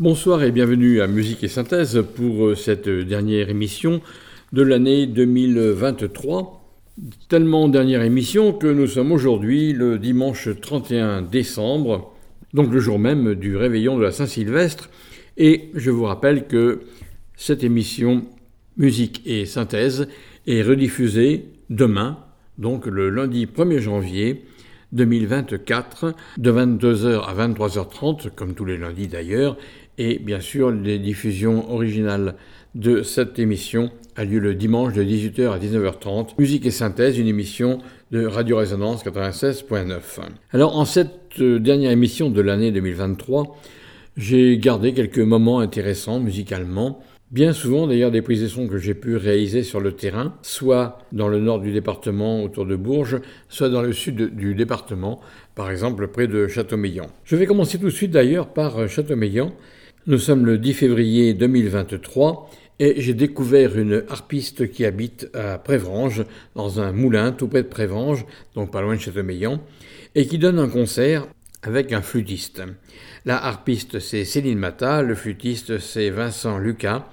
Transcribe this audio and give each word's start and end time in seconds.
Bonsoir 0.00 0.42
et 0.42 0.50
bienvenue 0.50 1.00
à 1.00 1.06
Musique 1.06 1.44
et 1.44 1.48
Synthèse 1.48 2.02
pour 2.16 2.46
euh, 2.46 2.54
cette 2.56 2.88
dernière 2.88 3.48
émission 3.48 4.00
de 4.52 4.62
l'année 4.62 5.06
2023. 5.06 6.68
Tellement 7.28 7.68
dernière 7.68 8.02
émission 8.02 8.52
que 8.52 8.66
nous 8.66 8.88
sommes 8.88 9.12
aujourd'hui 9.12 9.72
le 9.72 10.00
dimanche 10.00 10.48
31 10.60 11.22
décembre, 11.22 12.12
donc 12.54 12.72
le 12.72 12.80
jour 12.80 12.98
même 12.98 13.36
du 13.36 13.56
réveillon 13.56 13.96
de 13.96 14.02
la 14.02 14.10
Saint-Sylvestre. 14.10 14.90
Et 15.36 15.70
je 15.74 15.92
vous 15.92 16.06
rappelle 16.06 16.48
que 16.48 16.80
cette 17.36 17.62
émission 17.62 18.24
Musique 18.76 19.22
et 19.26 19.46
Synthèse 19.46 20.08
est 20.48 20.62
rediffusée 20.62 21.44
demain, 21.70 22.18
donc 22.58 22.86
le 22.86 23.10
lundi 23.10 23.46
1er 23.46 23.78
janvier 23.78 24.44
2024, 24.94 26.14
de 26.38 26.52
22h 26.52 27.24
à 27.24 27.34
23h30, 27.34 28.30
comme 28.30 28.54
tous 28.54 28.64
les 28.64 28.76
lundis 28.76 29.08
d'ailleurs, 29.08 29.56
et 29.98 30.18
bien 30.18 30.40
sûr, 30.40 30.70
les 30.70 30.98
diffusions 30.98 31.70
originales 31.70 32.34
de 32.74 33.02
cette 33.02 33.38
émission 33.38 33.90
a 34.16 34.24
lieu 34.24 34.38
le 34.38 34.54
dimanche 34.54 34.92
de 34.92 35.02
18h 35.02 35.52
à 35.52 35.58
19h30. 35.58 36.30
Musique 36.38 36.66
et 36.66 36.70
synthèse, 36.70 37.18
une 37.18 37.28
émission 37.28 37.78
de 38.10 38.26
Radio 38.26 38.56
Résonance 38.56 39.04
96.9. 39.04 40.00
Alors, 40.52 40.76
en 40.76 40.84
cette 40.84 41.40
euh, 41.40 41.58
dernière 41.58 41.90
émission 41.90 42.30
de 42.30 42.40
l'année 42.40 42.70
2023, 42.70 43.56
j'ai 44.16 44.58
gardé 44.58 44.92
quelques 44.92 45.18
moments 45.18 45.58
intéressants 45.58 46.20
musicalement. 46.20 47.00
Bien 47.32 47.52
souvent, 47.52 47.88
d'ailleurs, 47.88 48.12
des 48.12 48.22
prises 48.22 48.42
de 48.42 48.48
son 48.48 48.68
que 48.68 48.78
j'ai 48.78 48.94
pu 48.94 49.16
réaliser 49.16 49.64
sur 49.64 49.80
le 49.80 49.92
terrain, 49.92 50.36
soit 50.42 50.98
dans 51.10 51.26
le 51.26 51.40
nord 51.40 51.58
du 51.58 51.72
département 51.72 52.44
autour 52.44 52.66
de 52.66 52.76
Bourges, 52.76 53.20
soit 53.48 53.68
dans 53.68 53.82
le 53.82 53.92
sud 53.92 54.36
du 54.36 54.54
département, 54.54 55.20
par 55.56 55.70
exemple 55.70 56.06
près 56.06 56.28
de 56.28 56.46
Châteaumeillan. 56.46 57.06
Je 57.24 57.34
vais 57.34 57.46
commencer 57.46 57.78
tout 57.78 57.86
de 57.86 57.90
suite 57.90 58.12
d'ailleurs 58.12 58.48
par 58.48 58.78
euh, 58.78 58.86
Châteaumeillan, 58.86 59.52
nous 60.06 60.18
sommes 60.18 60.44
le 60.44 60.58
10 60.58 60.74
février 60.74 61.32
2023 61.32 62.50
et 62.78 63.00
j'ai 63.00 63.14
découvert 63.14 63.78
une 63.78 64.04
harpiste 64.10 64.70
qui 64.70 64.84
habite 64.84 65.30
à 65.32 65.56
Prévrange, 65.56 66.24
dans 66.54 66.78
un 66.80 66.92
moulin 66.92 67.32
tout 67.32 67.48
près 67.48 67.62
de 67.62 67.68
Prévrange, 67.68 68.26
donc 68.54 68.70
pas 68.70 68.82
loin 68.82 68.96
de 68.96 69.00
Châteaumeillan, 69.00 69.60
et 70.14 70.26
qui 70.26 70.38
donne 70.38 70.58
un 70.58 70.68
concert 70.68 71.26
avec 71.62 71.92
un 71.92 72.02
flûtiste. 72.02 72.62
La 73.24 73.42
harpiste 73.42 73.98
c'est 73.98 74.26
Céline 74.26 74.58
Mata, 74.58 75.00
le 75.00 75.14
flûtiste 75.14 75.78
c'est 75.78 76.10
Vincent 76.10 76.58
Lucas, 76.58 77.06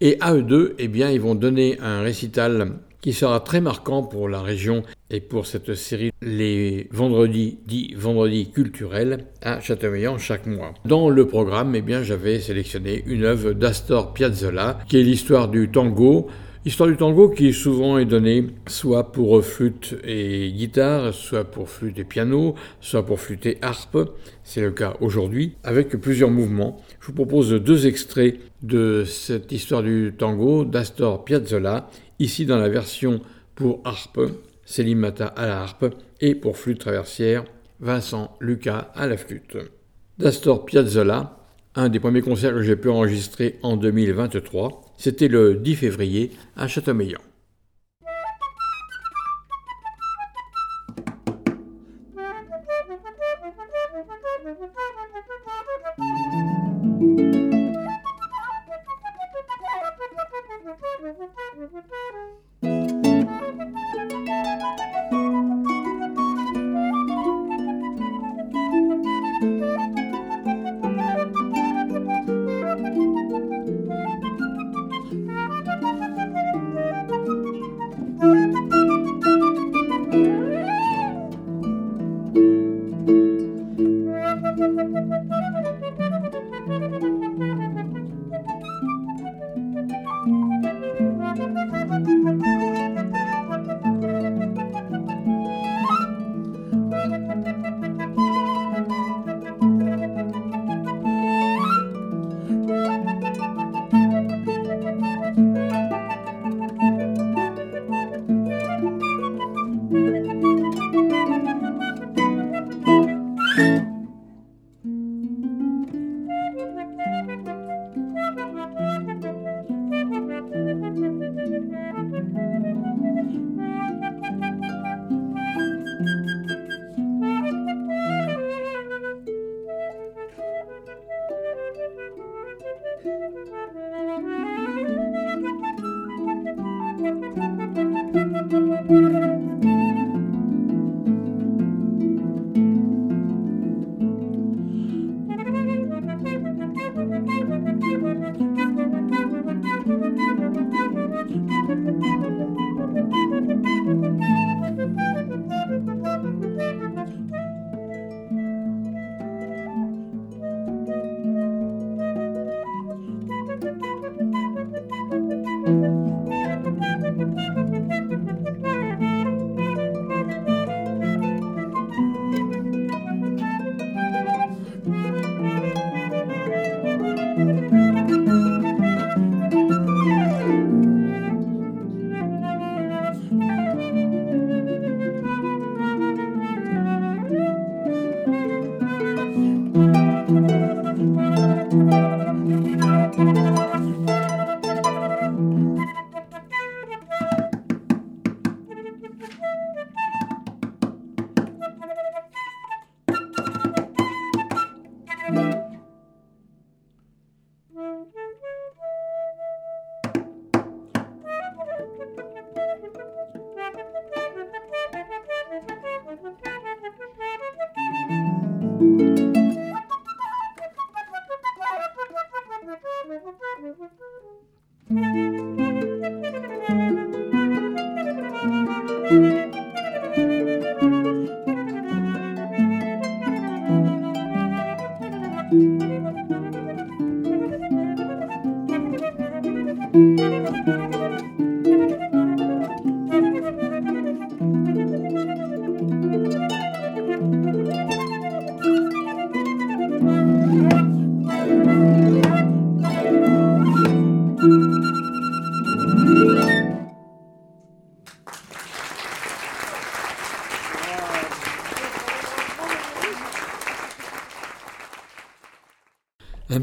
et 0.00 0.16
à 0.20 0.34
eux 0.34 0.42
deux, 0.42 0.76
eh 0.78 0.88
bien, 0.88 1.10
ils 1.10 1.20
vont 1.20 1.34
donner 1.34 1.78
un 1.80 2.00
récital 2.00 2.78
qui 3.00 3.12
sera 3.12 3.40
très 3.40 3.60
marquant 3.60 4.02
pour 4.02 4.28
la 4.28 4.42
région 4.42 4.82
et 5.10 5.20
pour 5.20 5.46
cette 5.46 5.74
série 5.74 6.10
les 6.22 6.88
vendredis 6.92 7.58
dits 7.66 7.94
vendredis 7.96 8.50
culturels 8.50 9.26
à 9.42 9.60
Châteaubriand 9.60 10.18
chaque 10.18 10.46
mois. 10.46 10.74
Dans 10.84 11.08
le 11.08 11.26
programme, 11.26 11.74
eh 11.74 11.82
bien, 11.82 12.02
j'avais 12.02 12.40
sélectionné 12.40 13.02
une 13.06 13.24
œuvre 13.24 13.52
d'Astor 13.52 14.12
Piazzolla 14.12 14.78
qui 14.88 14.98
est 14.98 15.02
l'histoire 15.02 15.48
du 15.48 15.70
tango. 15.70 16.28
Histoire 16.66 16.90
du 16.90 16.96
tango 16.98 17.30
qui 17.30 17.54
souvent 17.54 17.96
est 17.96 18.04
donnée 18.04 18.48
soit 18.66 19.12
pour 19.12 19.42
flûte 19.42 19.96
et 20.04 20.52
guitare, 20.52 21.14
soit 21.14 21.44
pour 21.44 21.70
flûte 21.70 21.98
et 21.98 22.04
piano, 22.04 22.54
soit 22.82 23.06
pour 23.06 23.18
flûte 23.18 23.46
et 23.46 23.56
harpe. 23.62 23.96
C'est 24.44 24.60
le 24.60 24.70
cas 24.70 24.94
aujourd'hui, 25.00 25.54
avec 25.64 25.88
plusieurs 25.96 26.30
mouvements. 26.30 26.82
Je 27.00 27.06
vous 27.06 27.14
propose 27.14 27.50
deux 27.50 27.86
extraits 27.86 28.38
de 28.62 29.04
cette 29.06 29.52
histoire 29.52 29.82
du 29.82 30.12
tango 30.18 30.66
d'Astor 30.66 31.24
Piazzolla 31.24 31.88
ici 32.20 32.46
dans 32.46 32.58
la 32.58 32.68
version 32.68 33.20
pour 33.56 33.80
harpe, 33.84 34.20
Céline 34.64 34.98
Mata 34.98 35.26
à 35.26 35.46
la 35.46 35.62
harpe, 35.62 35.92
et 36.20 36.36
pour 36.36 36.56
flûte 36.56 36.78
traversière, 36.78 37.44
Vincent 37.80 38.36
Lucas 38.40 38.92
à 38.94 39.08
la 39.08 39.16
flûte. 39.16 39.56
D'Astor 40.18 40.64
Piazzolla, 40.66 41.38
un 41.74 41.88
des 41.88 41.98
premiers 41.98 42.20
concerts 42.20 42.52
que 42.52 42.62
j'ai 42.62 42.76
pu 42.76 42.88
enregistrer 42.88 43.58
en 43.62 43.76
2023, 43.76 44.94
c'était 44.96 45.28
le 45.28 45.54
10 45.54 45.76
février 45.76 46.30
à 46.56 46.68
Châteaumeillan. 46.68 47.20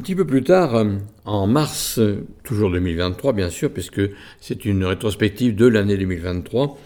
Petit 0.08 0.16
peu 0.16 0.24
plus 0.24 0.44
tard, 0.44 0.74
euh, 0.74 0.86
en 1.26 1.48
mars, 1.48 2.00
euh, 2.00 2.24
toujours 2.46 2.72
2023 2.72 3.34
bien 3.34 3.50
sûr, 3.50 3.70
puisque 3.70 4.00
c'est 4.40 4.64
une 4.64 4.86
rétrospective 4.86 5.54
de 5.54 5.68
l'année 5.68 5.98
2023, 5.98 6.78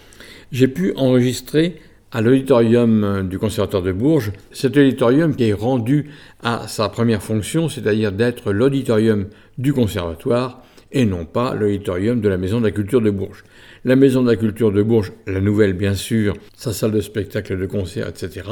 j'ai 0.52 0.68
pu 0.68 0.92
enregistrer 0.96 1.76
à 2.12 2.22
l'auditorium 2.22 3.04
euh, 3.04 3.22
du 3.22 3.38
Conservatoire 3.38 3.84
de 3.84 3.92
Bourges, 3.92 4.32
cet 4.52 4.76
auditorium 4.76 5.36
qui 5.36 5.44
est 5.50 5.54
rendu 5.54 6.10
à 6.42 6.68
sa 6.68 6.90
première 6.90 7.22
fonction, 7.22 7.70
c'est-à-dire 7.70 8.12
d'être 8.12 8.52
l'auditorium 8.52 9.28
du 9.60 9.72
Conservatoire 9.72 10.64
et 10.92 11.06
non 11.06 11.26
pas 11.26 11.54
l'auditorium 11.54 12.22
de 12.22 12.28
la 12.28 12.40
Maison 12.40 12.60
de 12.60 12.66
la 12.66 12.72
Culture 12.72 13.02
de 13.02 13.12
Bourges. 13.12 13.44
La 13.84 13.96
Maison 13.96 14.22
de 14.22 14.30
la 14.30 14.36
Culture 14.36 14.72
de 14.72 14.84
Bourges, 14.84 15.12
la 15.26 15.42
nouvelle 15.42 15.74
bien 15.74 15.96
sûr, 15.96 16.36
sa 16.56 16.72
salle 16.72 16.92
de 16.92 17.02
spectacle, 17.02 17.58
de 17.58 17.66
concert, 17.66 18.08
etc. 18.08 18.48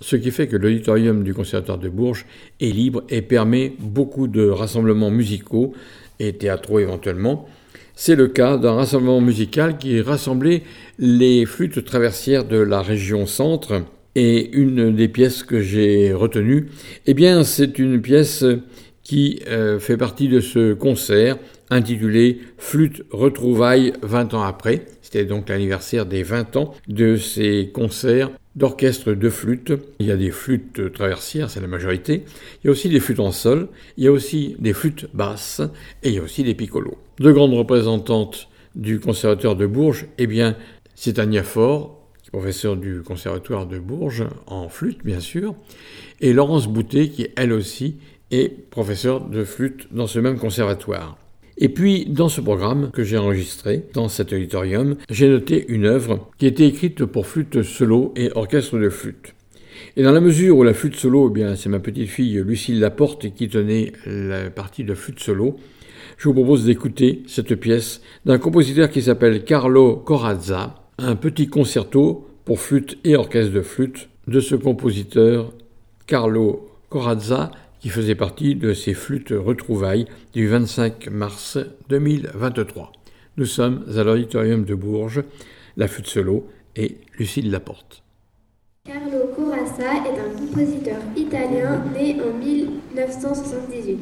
Ce 0.00 0.16
qui 0.16 0.32
fait 0.32 0.48
que 0.48 0.56
l'auditorium 0.56 1.22
du 1.22 1.34
Conservatoire 1.34 1.78
de 1.78 1.88
Bourges 1.88 2.26
est 2.60 2.72
libre 2.72 3.04
et 3.08 3.22
permet 3.22 3.74
beaucoup 3.78 4.26
de 4.26 4.48
rassemblements 4.48 5.12
musicaux 5.12 5.72
et 6.18 6.32
théâtraux 6.32 6.80
éventuellement. 6.80 7.48
C'est 7.94 8.16
le 8.16 8.26
cas 8.26 8.56
d'un 8.56 8.72
rassemblement 8.72 9.20
musical 9.20 9.78
qui 9.78 10.00
rassemblait 10.00 10.64
les 10.98 11.46
flûtes 11.46 11.84
traversières 11.84 12.44
de 12.44 12.58
la 12.58 12.82
région 12.82 13.26
centre. 13.26 13.84
Et 14.16 14.50
une 14.50 14.96
des 14.96 15.06
pièces 15.06 15.44
que 15.44 15.60
j'ai 15.60 16.12
retenues, 16.12 16.70
eh 17.06 17.14
bien, 17.14 17.44
c'est 17.44 17.78
une 17.78 18.02
pièce 18.02 18.44
qui 19.04 19.42
euh, 19.46 19.78
fait 19.78 19.96
partie 19.96 20.28
de 20.28 20.40
ce 20.40 20.74
concert 20.74 21.38
intitulé 21.72 22.40
Flûte 22.58 23.02
retrouvailles 23.10 23.92
20 24.02 24.34
ans 24.34 24.42
après. 24.42 24.86
C'était 25.02 25.24
donc 25.24 25.48
l'anniversaire 25.48 26.06
des 26.06 26.22
20 26.22 26.56
ans 26.56 26.74
de 26.88 27.16
ces 27.16 27.70
concerts 27.72 28.30
d'orchestre 28.54 29.12
de 29.12 29.30
flûte. 29.30 29.72
Il 29.98 30.06
y 30.06 30.10
a 30.10 30.16
des 30.16 30.30
flûtes 30.30 30.92
traversières, 30.92 31.50
c'est 31.50 31.60
la 31.60 31.66
majorité. 31.66 32.24
Il 32.62 32.66
y 32.66 32.68
a 32.68 32.72
aussi 32.72 32.88
des 32.88 33.00
flûtes 33.00 33.20
en 33.20 33.32
sol. 33.32 33.68
Il 33.96 34.04
y 34.04 34.08
a 34.08 34.12
aussi 34.12 34.56
des 34.58 34.72
flûtes 34.74 35.06
basses 35.14 35.62
et 36.02 36.10
il 36.10 36.14
y 36.14 36.18
a 36.18 36.22
aussi 36.22 36.44
des 36.44 36.54
piccolos. 36.54 36.98
Deux 37.18 37.32
grandes 37.32 37.54
représentantes 37.54 38.48
du 38.74 39.00
conservatoire 39.00 39.56
de 39.56 39.66
Bourges, 39.66 40.06
eh 40.18 40.26
bien, 40.26 40.56
c'est 40.94 41.18
Ania 41.18 41.42
Faure, 41.42 41.98
professeur 42.30 42.76
du 42.76 43.02
conservatoire 43.02 43.66
de 43.66 43.78
Bourges, 43.78 44.24
en 44.46 44.68
flûte 44.68 45.04
bien 45.04 45.20
sûr, 45.20 45.54
et 46.20 46.32
Laurence 46.32 46.68
Boutet, 46.68 47.08
qui 47.08 47.28
elle 47.36 47.52
aussi 47.52 47.96
est 48.30 48.48
professeur 48.70 49.20
de 49.28 49.44
flûte 49.44 49.88
dans 49.92 50.06
ce 50.06 50.18
même 50.18 50.38
conservatoire. 50.38 51.18
Et 51.64 51.68
puis, 51.68 52.06
dans 52.06 52.28
ce 52.28 52.40
programme 52.40 52.90
que 52.90 53.04
j'ai 53.04 53.16
enregistré, 53.16 53.84
dans 53.94 54.08
cet 54.08 54.32
auditorium, 54.32 54.96
j'ai 55.08 55.28
noté 55.28 55.64
une 55.68 55.84
œuvre 55.84 56.28
qui 56.36 56.46
était 56.46 56.66
écrite 56.66 57.04
pour 57.04 57.24
flûte 57.24 57.62
solo 57.62 58.12
et 58.16 58.32
orchestre 58.34 58.80
de 58.80 58.88
flûte. 58.88 59.36
Et 59.96 60.02
dans 60.02 60.10
la 60.10 60.20
mesure 60.20 60.56
où 60.56 60.64
la 60.64 60.74
flûte 60.74 60.96
solo, 60.96 61.28
eh 61.30 61.32
bien, 61.32 61.54
c'est 61.54 61.68
ma 61.68 61.78
petite 61.78 62.08
fille 62.08 62.42
Lucille 62.44 62.80
Laporte 62.80 63.32
qui 63.32 63.48
tenait 63.48 63.92
la 64.06 64.50
partie 64.50 64.82
de 64.82 64.92
flûte 64.92 65.20
solo, 65.20 65.56
je 66.18 66.24
vous 66.24 66.34
propose 66.34 66.64
d'écouter 66.64 67.22
cette 67.28 67.54
pièce 67.54 68.00
d'un 68.26 68.38
compositeur 68.38 68.90
qui 68.90 69.00
s'appelle 69.00 69.44
Carlo 69.44 69.94
Corazza, 69.94 70.74
un 70.98 71.14
petit 71.14 71.46
concerto 71.46 72.26
pour 72.44 72.58
flûte 72.58 72.98
et 73.04 73.14
orchestre 73.14 73.52
de 73.52 73.62
flûte 73.62 74.08
de 74.26 74.40
ce 74.40 74.56
compositeur 74.56 75.52
Carlo 76.08 76.68
Corazza 76.88 77.52
qui 77.82 77.88
faisait 77.88 78.14
partie 78.14 78.54
de 78.54 78.74
ces 78.74 78.94
flûtes 78.94 79.34
retrouvailles 79.36 80.06
du 80.32 80.46
25 80.46 81.10
mars 81.10 81.58
2023. 81.88 82.92
Nous 83.36 83.44
sommes 83.44 83.84
à 83.96 84.04
l'auditorium 84.04 84.64
de 84.64 84.76
Bourges, 84.76 85.24
la 85.76 85.88
flûte 85.88 86.06
solo 86.06 86.46
et 86.76 86.98
Lucille 87.18 87.50
Laporte. 87.50 88.04
Carlo 88.84 89.26
Corazza 89.34 89.94
est 90.06 90.20
un 90.20 90.38
compositeur 90.38 90.98
italien 91.16 91.82
né 91.92 92.16
en 92.22 92.38
1978. 92.38 93.98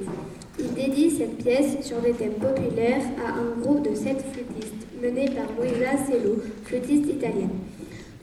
Il 0.58 0.74
dédie 0.74 1.10
cette 1.10 1.38
pièce 1.38 1.82
sur 1.82 2.02
des 2.02 2.12
thèmes 2.12 2.34
populaires 2.34 3.02
à 3.26 3.30
un 3.38 3.60
groupe 3.62 3.88
de 3.88 3.94
sept 3.94 4.22
flûtistes 4.30 4.86
mené 5.02 5.24
par 5.30 5.46
Luisa 5.58 5.96
Cello, 6.06 6.36
flûtiste 6.64 7.08
italienne. 7.08 7.48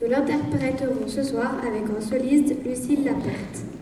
Nous 0.00 0.08
l'interpréterons 0.08 1.08
ce 1.08 1.24
soir 1.24 1.56
avec 1.66 1.82
un 1.90 2.00
soliste 2.00 2.54
Lucille 2.64 3.04
Laporte. 3.04 3.77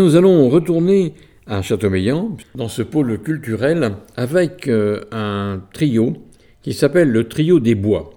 Nous 0.00 0.16
allons 0.16 0.48
retourner 0.48 1.14
à 1.46 1.60
Châteaumeillan, 1.60 2.36
dans 2.54 2.68
ce 2.68 2.82
pôle 2.82 3.18
culturel, 3.20 3.92
avec 4.16 4.68
euh, 4.68 5.00
un 5.10 5.60
trio 5.72 6.14
qui 6.62 6.72
s'appelle 6.72 7.10
le 7.10 7.28
Trio 7.28 7.58
des 7.60 7.74
Bois. 7.74 8.10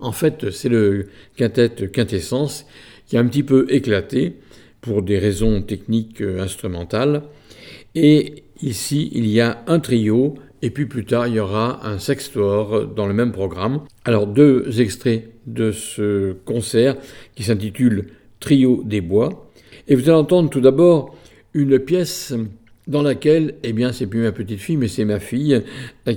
En 0.00 0.12
fait, 0.12 0.50
c'est 0.50 0.68
le 0.68 1.06
quintet 1.36 1.70
Quintessence 1.92 2.66
qui 3.06 3.16
a 3.16 3.20
un 3.20 3.26
petit 3.26 3.44
peu 3.44 3.66
éclaté 3.70 4.36
pour 4.80 5.02
des 5.02 5.18
raisons 5.18 5.62
techniques 5.62 6.20
euh, 6.20 6.40
instrumentales. 6.40 7.22
Et 7.94 8.42
ici, 8.60 9.10
il 9.12 9.26
y 9.28 9.40
a 9.40 9.62
un 9.68 9.78
trio, 9.78 10.34
et 10.60 10.70
puis 10.70 10.86
plus 10.86 11.04
tard, 11.04 11.28
il 11.28 11.34
y 11.34 11.40
aura 11.40 11.86
un 11.86 11.98
sextoire 11.98 12.86
dans 12.86 13.06
le 13.06 13.14
même 13.14 13.32
programme. 13.32 13.82
Alors, 14.04 14.26
deux 14.26 14.80
extraits 14.80 15.30
de 15.46 15.70
ce 15.70 16.32
concert 16.44 16.96
qui 17.36 17.44
s'intitule 17.44 18.08
Trio 18.40 18.82
des 18.84 19.00
Bois. 19.00 19.50
Et 19.88 19.94
vous 19.94 20.02
allez 20.02 20.18
entendre 20.18 20.50
tout 20.50 20.60
d'abord 20.60 21.14
une 21.54 21.78
pièce 21.78 22.34
dans 22.88 23.02
laquelle, 23.02 23.54
eh 23.62 23.72
bien, 23.72 23.92
c'est 23.92 24.06
plus 24.06 24.20
ma 24.20 24.32
petite 24.32 24.58
fille, 24.58 24.76
mais 24.76 24.88
c'est 24.88 25.04
ma 25.04 25.20
fille, 25.20 25.62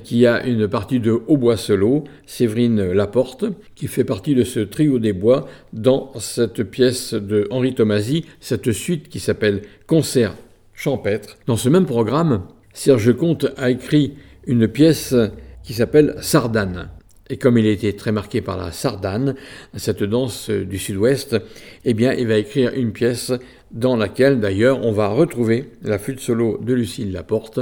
qui 0.03 0.25
a 0.25 0.45
une 0.45 0.67
partie 0.67 0.99
de 0.99 1.11
hautbois 1.11 1.57
solo, 1.57 2.05
Séverine 2.25 2.91
Laporte, 2.91 3.45
qui 3.75 3.87
fait 3.87 4.03
partie 4.03 4.33
de 4.33 4.43
ce 4.43 4.61
trio 4.61 4.97
des 4.97 5.13
bois 5.13 5.47
dans 5.73 6.11
cette 6.19 6.63
pièce 6.63 7.13
de 7.13 7.47
Henri 7.51 7.75
Tomasi, 7.75 8.25
cette 8.39 8.71
suite 8.71 9.09
qui 9.09 9.19
s'appelle 9.19 9.61
Concert 9.85 10.35
champêtre. 10.73 11.37
Dans 11.45 11.57
ce 11.57 11.69
même 11.69 11.85
programme, 11.85 12.47
Serge 12.73 13.15
Comte 13.15 13.45
a 13.57 13.69
écrit 13.69 14.13
une 14.47 14.67
pièce 14.67 15.15
qui 15.63 15.73
s'appelle 15.73 16.15
Sardane. 16.21 16.89
Et 17.29 17.37
comme 17.37 17.57
il 17.57 17.65
était 17.65 17.93
très 17.93 18.11
marqué 18.11 18.41
par 18.41 18.55
la 18.55 18.71
sardane, 18.71 19.33
cette 19.75 20.03
danse 20.03 20.51
du 20.51 20.77
sud-ouest, 20.77 21.35
eh 21.83 21.93
bien, 21.95 22.13
il 22.13 22.27
va 22.27 22.37
écrire 22.37 22.71
une 22.75 22.91
pièce 22.91 23.31
dans 23.75 23.97
laquelle, 23.97 24.39
d'ailleurs, 24.39 24.83
on 24.83 24.91
va 24.91 25.09
retrouver 25.09 25.69
la 25.83 25.99
flûte 25.99 26.21
solo 26.21 26.57
de 26.61 26.73
Lucille 26.73 27.11
Laporte, 27.11 27.59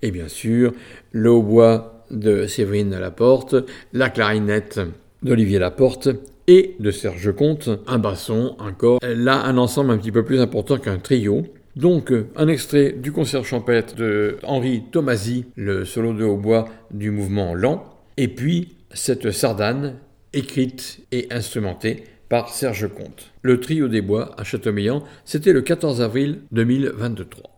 et 0.00 0.10
bien 0.10 0.28
sûr, 0.28 0.72
le 1.12 1.30
hautbois 1.30 2.04
de 2.10 2.46
Séverine 2.46 2.96
Laporte, 2.98 3.56
la 3.92 4.08
clarinette 4.08 4.80
d'Olivier 5.22 5.58
Laporte, 5.58 6.08
et 6.46 6.76
de 6.80 6.90
Serge 6.90 7.34
Comte, 7.34 7.68
un 7.86 7.98
basson, 7.98 8.56
un 8.58 8.72
corps, 8.72 9.00
là, 9.02 9.42
un 9.44 9.58
ensemble 9.58 9.90
un 9.90 9.98
petit 9.98 10.12
peu 10.12 10.24
plus 10.24 10.40
important 10.40 10.78
qu'un 10.78 10.98
trio, 10.98 11.44
donc, 11.76 12.12
un 12.34 12.48
extrait 12.48 12.92
du 12.92 13.12
concert 13.12 13.44
champêtre 13.44 13.94
de 13.94 14.38
Henri 14.42 14.82
Tomasi, 14.90 15.44
le 15.56 15.84
solo 15.84 16.12
de 16.14 16.24
hautbois 16.24 16.64
du 16.90 17.10
mouvement 17.10 17.54
lent, 17.54 17.84
et 18.16 18.28
puis 18.28 18.76
cette 18.92 19.30
sardane 19.30 19.96
écrite 20.32 21.00
et 21.12 21.28
instrumentée 21.30 22.04
par 22.28 22.50
Serge 22.50 22.88
Comte. 22.88 23.30
Le 23.42 23.60
trio 23.60 23.88
des 23.88 24.02
bois 24.02 24.34
à 24.38 24.44
Châteaumeillan, 24.44 25.02
c'était 25.24 25.52
le 25.52 25.62
14 25.62 26.00
avril 26.00 26.40
2023. 26.52 27.57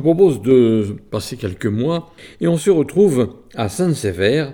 Propose 0.00 0.42
de 0.42 0.96
passer 1.10 1.36
quelques 1.36 1.66
mois 1.66 2.12
et 2.40 2.48
on 2.48 2.56
se 2.56 2.70
retrouve 2.70 3.34
à 3.54 3.68
Saint-Sévère, 3.68 4.52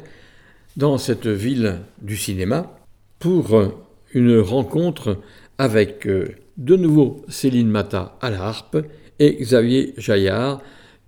dans 0.77 0.99
cette 0.99 1.27
ville 1.27 1.81
du 2.03 2.17
cinéma, 2.17 2.77
pour 3.19 3.73
une 4.13 4.39
rencontre 4.39 5.19
avec 5.59 6.07
euh, 6.07 6.29
de 6.57 6.77
nouveau 6.77 7.25
Céline 7.29 7.69
Mata 7.69 8.17
à 8.21 8.31
la 8.31 8.43
harpe 8.43 8.79
et 9.19 9.37
Xavier 9.41 9.95
Jaillard, 9.97 10.61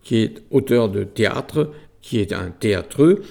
qui 0.03 0.18
est 0.18 0.42
auteur 0.51 0.88
de 0.88 1.05
théâtre, 1.05 1.72
qui 2.01 2.20
est 2.20 2.33
un 2.33 2.51
théâtreux 2.51 3.22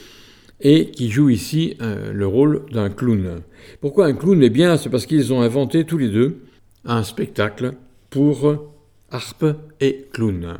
et 0.61 0.91
qui 0.91 1.09
joue 1.09 1.29
ici 1.29 1.77
euh, 1.81 2.11
le 2.11 2.27
rôle 2.27 2.65
d'un 2.71 2.89
clown. 2.89 3.41
Pourquoi 3.81 4.07
un 4.07 4.13
clown? 4.13 4.41
Eh 4.43 4.49
bien, 4.49 4.77
c'est 4.77 4.89
parce 4.89 5.05
qu'ils 5.05 5.33
ont 5.33 5.41
inventé 5.41 5.85
tous 5.85 5.97
les 5.97 6.09
deux 6.09 6.41
un 6.83 7.03
spectacle 7.03 7.73
pour 8.09 8.69
harpe 9.09 9.45
et 9.79 10.05
clown. 10.11 10.57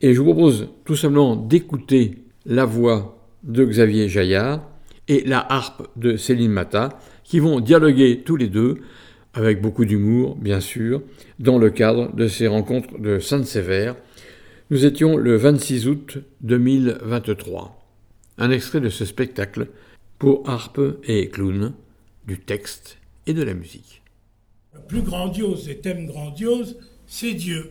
Et 0.00 0.14
je 0.14 0.20
vous 0.20 0.32
propose 0.32 0.68
tout 0.84 0.94
simplement 0.94 1.34
d'écouter 1.34 2.22
la 2.46 2.64
voix 2.64 3.18
de 3.42 3.64
Xavier 3.64 4.08
Jaillard 4.08 4.62
et 5.08 5.24
la 5.24 5.44
harpe 5.52 5.88
de 5.96 6.16
Céline 6.16 6.52
Mata, 6.52 7.00
qui 7.24 7.40
vont 7.40 7.60
dialoguer 7.60 8.22
tous 8.24 8.36
les 8.36 8.48
deux, 8.48 8.76
avec 9.34 9.60
beaucoup 9.60 9.84
d'humour, 9.84 10.36
bien 10.36 10.60
sûr, 10.60 11.02
dans 11.38 11.58
le 11.58 11.70
cadre 11.70 12.14
de 12.14 12.28
ces 12.28 12.46
rencontres 12.46 12.98
de 12.98 13.18
Sainte-Sévère. 13.18 13.96
Nous 14.70 14.84
étions 14.84 15.16
le 15.16 15.36
26 15.36 15.88
août 15.88 16.18
2023. 16.42 17.74
Un 18.38 18.50
extrait 18.50 18.80
de 18.80 18.88
ce 18.88 19.04
spectacle 19.04 19.68
pour 20.18 20.48
harpe 20.48 20.80
et 21.04 21.28
clown, 21.28 21.72
du 22.26 22.38
texte 22.38 22.98
et 23.26 23.34
de 23.34 23.42
la 23.42 23.54
musique. 23.54 24.02
Le 24.74 24.80
plus 24.80 25.02
grandiose 25.02 25.66
des 25.66 25.78
thèmes 25.78 26.06
grandioses, 26.06 26.76
c'est 27.06 27.34
Dieu. 27.34 27.70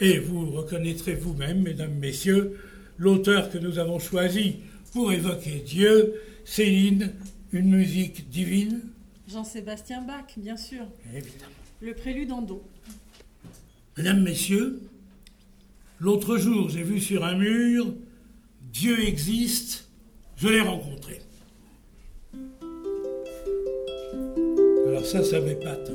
Et 0.00 0.18
vous 0.18 0.50
reconnaîtrez 0.50 1.14
vous-même, 1.14 1.62
mesdames, 1.62 1.94
messieurs, 1.94 2.58
l'auteur 2.96 3.50
que 3.50 3.58
nous 3.58 3.78
avons 3.78 3.98
choisi 3.98 4.56
pour 4.92 5.12
évoquer 5.12 5.62
Dieu, 5.66 6.14
Céline, 6.44 7.12
une 7.52 7.70
musique 7.70 8.30
divine 8.30 8.80
Jean-Sébastien 9.28 10.02
Bach, 10.02 10.24
bien 10.36 10.56
sûr. 10.56 10.86
Évidemment. 11.14 11.52
Le 11.80 11.94
prélude 11.94 12.32
en 12.32 12.42
do. 12.42 12.62
Mesdames, 13.96 14.22
Messieurs, 14.22 14.80
l'autre 16.00 16.36
jour 16.36 16.68
j'ai 16.68 16.82
vu 16.82 17.00
sur 17.00 17.24
un 17.24 17.36
mur 17.36 17.94
Dieu 18.72 19.06
existe, 19.06 19.88
je 20.36 20.48
l'ai 20.48 20.60
rencontré. 20.60 21.20
Alors 24.86 25.04
ça, 25.04 25.22
ça 25.22 25.40
m'épate. 25.40 25.90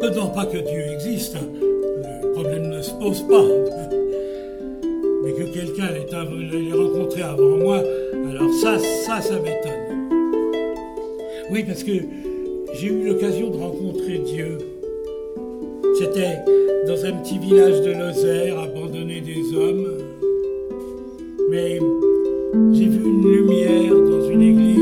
Peut-être 0.00 0.32
pas 0.32 0.46
que 0.46 0.58
Dieu 0.58 0.92
existe, 0.92 1.36
hein. 1.36 1.46
le 2.22 2.32
problème 2.32 2.68
ne 2.68 2.82
se 2.82 2.92
pose 2.92 3.22
pas. 3.22 3.44
Mais 5.24 5.32
que 5.32 5.44
quelqu'un 5.54 5.88
l'ait 5.92 6.72
rencontré 6.72 7.22
avant 7.22 7.56
moi, 7.56 7.82
alors 8.30 8.52
ça, 8.52 8.78
ça, 8.78 9.20
ça 9.20 9.34
m'étonne. 9.36 10.10
Oui, 11.50 11.64
parce 11.66 11.82
que 11.82 11.92
j'ai 12.74 12.88
eu 12.88 13.06
l'occasion 13.06 13.50
de 13.50 13.56
rencontrer 13.56 14.18
Dieu. 14.18 14.58
C'était 15.98 16.44
dans 16.86 17.04
un 17.04 17.12
petit 17.12 17.38
village 17.38 17.80
de 17.80 17.92
Lozère, 17.92 18.58
abandonné 18.58 19.20
des 19.20 19.56
hommes. 19.56 19.96
Mais 21.50 21.78
j'ai 22.72 22.86
vu 22.86 23.02
une 23.02 23.22
lumière 23.22 23.94
dans 23.94 24.30
une 24.30 24.42
église 24.42 24.75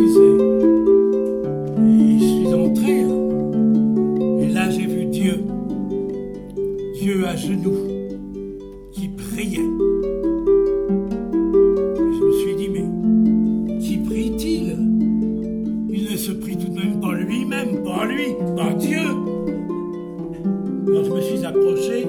lui, 18.24 18.34
pas 18.56 18.72
Dieu. 18.74 18.98
Alors 20.86 21.04
je 21.04 21.10
me 21.10 21.20
suis 21.20 21.44
approché 21.44 22.06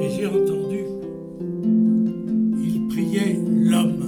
et 0.00 0.10
j'ai 0.10 0.26
entendu. 0.26 0.84
Il 2.62 2.88
priait 2.88 3.38
l'homme. 3.50 4.02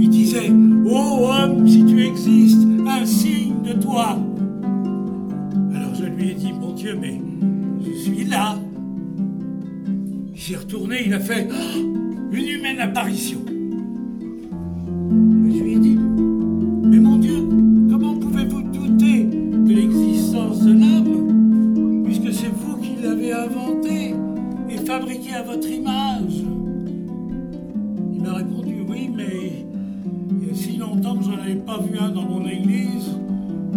Il 0.00 0.08
disait, 0.08 0.50
Ô 0.86 1.28
homme, 1.28 1.66
si 1.66 1.84
tu 1.84 2.04
existes, 2.04 2.66
un 2.86 3.06
signe 3.06 3.62
de 3.62 3.72
toi. 3.80 4.18
Alors 5.74 5.94
je 5.94 6.04
lui 6.04 6.30
ai 6.30 6.34
dit, 6.34 6.52
mon 6.52 6.72
Dieu, 6.72 6.96
mais 7.00 7.20
je 7.84 7.92
suis 7.92 8.24
là. 8.24 8.56
S'est 10.36 10.56
retourné, 10.56 11.04
il 11.06 11.14
a 11.14 11.20
fait 11.20 11.48
Ah, 11.50 11.78
une 12.32 12.48
humaine 12.48 12.80
apparition. 12.80 13.38
Pas 31.66 31.78
vu 31.78 31.98
un 31.98 32.10
dans 32.10 32.22
mon 32.22 32.46
église 32.46 33.16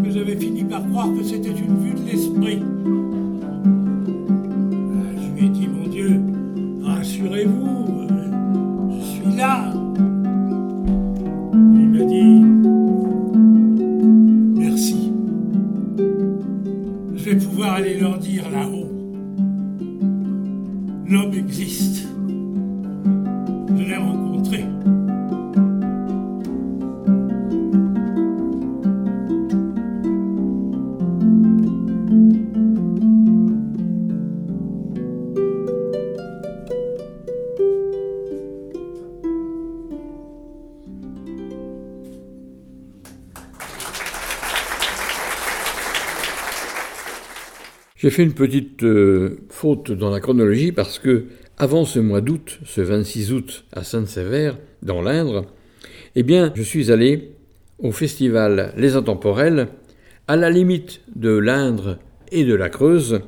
que 0.04 0.12
j'avais 0.12 0.36
fini 0.36 0.64
par 0.64 0.86
croire 0.90 1.08
que 1.14 1.24
c'était 1.24 1.50
une 1.50 1.78
vue 1.80 1.94
de 1.94 2.06
l'esprit. 2.06 2.62
Fait 48.18 48.24
une 48.24 48.34
petite 48.34 48.82
euh, 48.82 49.42
faute 49.50 49.92
dans 49.92 50.10
la 50.10 50.20
chronologie 50.20 50.72
parce 50.72 50.98
que 50.98 51.26
avant 51.60 51.86
ce 51.86 52.00
mois 52.00 52.20
d'août, 52.20 52.58
ce 52.66 52.82
26 52.82 53.32
août 53.32 53.66
à 53.72 53.84
Sainte-Sévère, 53.84 54.58
dans 54.82 55.04
l'Indre, 55.04 55.46
eh 56.16 56.24
bien, 56.24 56.52
je 56.56 56.64
suis 56.64 56.92
allé 56.92 57.34
au 57.78 57.92
festival 57.92 58.74
Les 58.76 58.96
Intemporels, 58.96 59.68
à 60.28 60.36
la 60.36 60.50
limite 60.50 61.02
de 61.16 61.30
l'Indre 61.30 62.00
et 62.32 62.44
de 62.44 62.56
la 62.56 62.70
Creuse, 62.70 63.22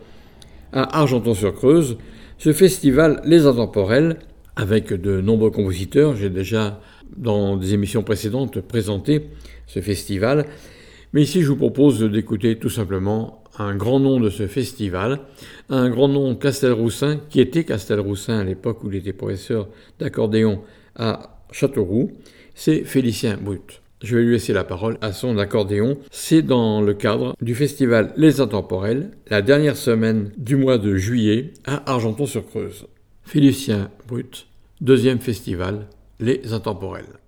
à 0.73 1.02
Argenton-sur-Creuse, 1.02 1.99
ce 2.39 2.52
festival 2.52 3.21
Les 3.25 3.45
Intemporels, 3.45 4.17
avec 4.56 4.91
de 4.91 5.21
nombreux 5.21 5.52
compositeurs, 5.52 6.15
j'ai 6.15 6.32
déjà 6.32 6.82
dans 7.15 7.58
des 7.58 7.75
émissions 7.75 8.02
précédentes 8.02 8.60
présenté 8.60 9.28
ce 9.67 9.82
festival, 9.82 10.47
mais 11.13 11.21
ici 11.21 11.43
je 11.43 11.49
vous 11.49 11.58
propose 11.58 12.02
d'écouter 12.02 12.58
tout 12.58 12.71
simplement 12.71 13.38
un 13.59 13.75
grand 13.75 13.99
nom 13.99 14.19
de 14.19 14.29
ce 14.29 14.47
festival, 14.47 15.19
un 15.69 15.89
grand 15.89 16.07
nom 16.07 16.35
Castelroussin, 16.35 17.19
qui 17.29 17.41
était 17.41 17.65
Castelroussin 17.65 18.39
à 18.39 18.43
l'époque 18.43 18.83
où 18.83 18.89
il 18.89 18.97
était 18.97 19.13
professeur 19.13 19.67
d'accordéon 19.99 20.61
à 20.95 21.41
Châteauroux, 21.51 22.11
c'est 22.55 22.83
Félicien 22.83 23.37
Brut. 23.39 23.81
Je 24.01 24.15
vais 24.15 24.23
lui 24.23 24.31
laisser 24.31 24.53
la 24.53 24.63
parole 24.63 24.97
à 25.01 25.11
son 25.11 25.37
accordéon. 25.37 25.97
C'est 26.09 26.41
dans 26.41 26.81
le 26.81 26.93
cadre 26.93 27.35
du 27.41 27.53
festival 27.53 28.13
Les 28.15 28.39
Intemporels, 28.39 29.11
la 29.29 29.41
dernière 29.41 29.75
semaine 29.75 30.31
du 30.37 30.55
mois 30.55 30.77
de 30.77 30.95
juillet 30.95 31.51
à 31.65 31.91
Argenton-sur-Creuse. 31.91 32.87
Félicien 33.23 33.91
Brut, 34.07 34.47
deuxième 34.79 35.19
festival 35.19 35.87
Les 36.21 36.53
Intemporels. 36.53 37.18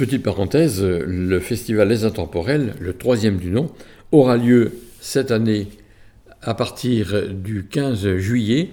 Petite 0.00 0.22
parenthèse, 0.22 0.82
le 0.82 1.40
festival 1.40 1.86
Les 1.90 2.06
Intemporels, 2.06 2.72
le 2.80 2.94
troisième 2.94 3.36
du 3.36 3.50
nom, 3.50 3.70
aura 4.12 4.38
lieu 4.38 4.72
cette 4.98 5.30
année 5.30 5.68
à 6.40 6.54
partir 6.54 7.28
du 7.28 7.66
15 7.66 8.16
juillet, 8.16 8.70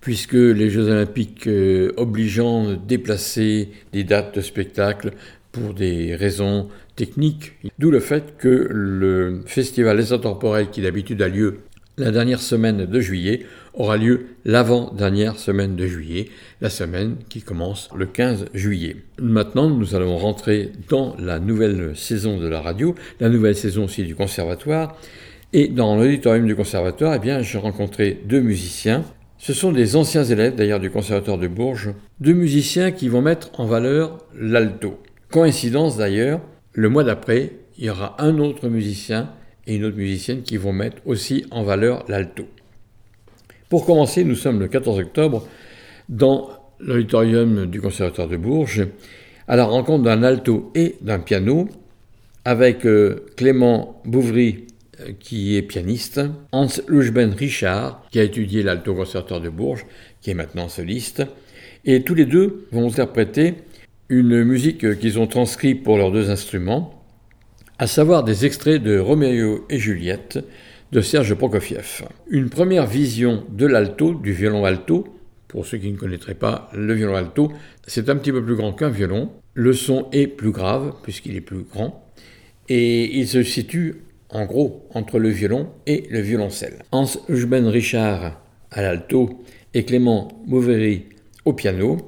puisque 0.00 0.32
les 0.32 0.68
Jeux 0.68 0.88
olympiques 0.88 1.46
euh, 1.46 1.92
obligeant 1.96 2.72
déplacer 2.74 3.68
des 3.92 4.02
dates 4.02 4.34
de 4.34 4.40
spectacle 4.40 5.12
pour 5.52 5.72
des 5.72 6.16
raisons 6.16 6.66
techniques, 6.96 7.52
d'où 7.78 7.92
le 7.92 8.00
fait 8.00 8.36
que 8.36 8.66
le 8.68 9.42
festival 9.46 9.96
Les 9.96 10.12
Intemporels, 10.12 10.70
qui 10.70 10.82
d'habitude 10.82 11.22
a 11.22 11.28
lieu 11.28 11.60
la 11.98 12.10
dernière 12.10 12.40
semaine 12.40 12.86
de 12.86 13.00
juillet, 13.00 13.46
aura 13.72 13.96
lieu 13.96 14.26
l'avant-dernière 14.44 15.38
semaine 15.38 15.76
de 15.76 15.86
juillet, 15.86 16.28
la 16.60 16.70
semaine 16.70 17.16
qui 17.28 17.42
commence 17.42 17.88
le 17.96 18.06
15 18.06 18.46
juillet. 18.54 18.96
Maintenant, 19.20 19.70
nous 19.70 19.94
allons 19.94 20.16
rentrer 20.18 20.72
dans 20.88 21.16
la 21.18 21.38
nouvelle 21.38 21.96
saison 21.96 22.38
de 22.38 22.48
la 22.48 22.60
radio, 22.60 22.94
la 23.20 23.28
nouvelle 23.28 23.56
saison 23.56 23.84
aussi 23.84 24.02
du 24.04 24.14
conservatoire. 24.14 24.96
Et 25.52 25.68
dans 25.68 25.96
l'auditorium 25.96 26.46
du 26.46 26.56
conservatoire, 26.56 27.14
eh 27.14 27.18
bien, 27.18 27.40
j'ai 27.40 27.58
rencontré 27.58 28.20
deux 28.26 28.40
musiciens. 28.40 29.04
Ce 29.38 29.52
sont 29.52 29.72
des 29.72 29.96
anciens 29.96 30.24
élèves 30.24 30.54
d'ailleurs 30.54 30.80
du 30.80 30.90
conservatoire 30.90 31.38
de 31.38 31.48
Bourges, 31.48 31.94
deux 32.20 32.32
musiciens 32.32 32.90
qui 32.90 33.08
vont 33.08 33.22
mettre 33.22 33.58
en 33.60 33.66
valeur 33.66 34.18
l'alto. 34.34 35.00
Coïncidence 35.30 35.96
d'ailleurs, 35.96 36.40
le 36.72 36.88
mois 36.88 37.04
d'après, 37.04 37.52
il 37.78 37.84
y 37.84 37.90
aura 37.90 38.16
un 38.22 38.38
autre 38.38 38.68
musicien 38.68 39.30
et 39.66 39.76
une 39.76 39.84
autre 39.84 39.96
musicienne 39.96 40.42
qui 40.42 40.56
vont 40.56 40.72
mettre 40.72 40.98
aussi 41.06 41.44
en 41.50 41.62
valeur 41.62 42.04
l'alto. 42.08 42.46
Pour 43.68 43.84
commencer, 43.84 44.24
nous 44.24 44.36
sommes 44.36 44.60
le 44.60 44.68
14 44.68 45.00
octobre 45.00 45.46
dans 46.08 46.50
l'auditorium 46.78 47.66
du 47.66 47.80
Conservatoire 47.80 48.28
de 48.28 48.36
Bourges, 48.36 48.86
à 49.48 49.56
la 49.56 49.64
rencontre 49.64 50.04
d'un 50.04 50.22
alto 50.22 50.70
et 50.74 50.96
d'un 51.00 51.18
piano, 51.18 51.68
avec 52.44 52.86
euh, 52.86 53.26
Clément 53.36 54.00
Bouvry, 54.04 54.66
euh, 55.00 55.12
qui 55.18 55.56
est 55.56 55.62
pianiste, 55.62 56.20
Hans 56.52 56.68
Luchben 56.86 57.32
Richard, 57.32 58.02
qui 58.10 58.20
a 58.20 58.22
étudié 58.22 58.62
l'alto 58.62 58.94
Conservatoire 58.94 59.40
de 59.40 59.48
Bourges, 59.48 59.86
qui 60.20 60.30
est 60.30 60.34
maintenant 60.34 60.68
soliste, 60.68 61.24
et 61.84 62.02
tous 62.02 62.14
les 62.14 62.26
deux 62.26 62.66
vont 62.72 62.88
interpréter 62.88 63.54
une 64.08 64.44
musique 64.44 64.98
qu'ils 64.98 65.18
ont 65.18 65.26
transcrite 65.26 65.82
pour 65.82 65.98
leurs 65.98 66.12
deux 66.12 66.30
instruments, 66.30 66.95
à 67.78 67.86
savoir 67.86 68.24
des 68.24 68.46
extraits 68.46 68.82
de 68.82 68.98
Roméo 68.98 69.66
et 69.68 69.78
Juliette, 69.78 70.38
de 70.92 71.00
Serge 71.00 71.34
Prokofiev. 71.34 72.04
Une 72.30 72.48
première 72.48 72.86
vision 72.86 73.44
de 73.50 73.66
l'alto, 73.66 74.14
du 74.14 74.32
violon 74.32 74.64
alto, 74.64 75.06
pour 75.48 75.66
ceux 75.66 75.78
qui 75.78 75.90
ne 75.90 75.96
connaîtraient 75.96 76.34
pas 76.34 76.70
le 76.74 76.94
violon 76.94 77.16
alto, 77.16 77.52
c'est 77.86 78.08
un 78.08 78.16
petit 78.16 78.32
peu 78.32 78.42
plus 78.42 78.56
grand 78.56 78.72
qu'un 78.72 78.88
violon. 78.88 79.30
Le 79.54 79.72
son 79.72 80.06
est 80.12 80.26
plus 80.26 80.52
grave 80.52 80.94
puisqu'il 81.02 81.36
est 81.36 81.40
plus 81.40 81.64
grand 81.64 82.02
et 82.68 83.18
il 83.18 83.28
se 83.28 83.42
situe 83.42 84.02
en 84.30 84.44
gros 84.44 84.88
entre 84.94 85.18
le 85.18 85.28
violon 85.28 85.68
et 85.86 86.06
le 86.10 86.20
violoncelle. 86.20 86.82
Hans 86.92 87.06
Eugen 87.28 87.68
Richard 87.68 88.40
à 88.70 88.82
l'alto 88.82 89.44
et 89.74 89.84
Clément 89.84 90.28
Mauvery 90.46 91.04
au 91.44 91.52
piano 91.52 91.98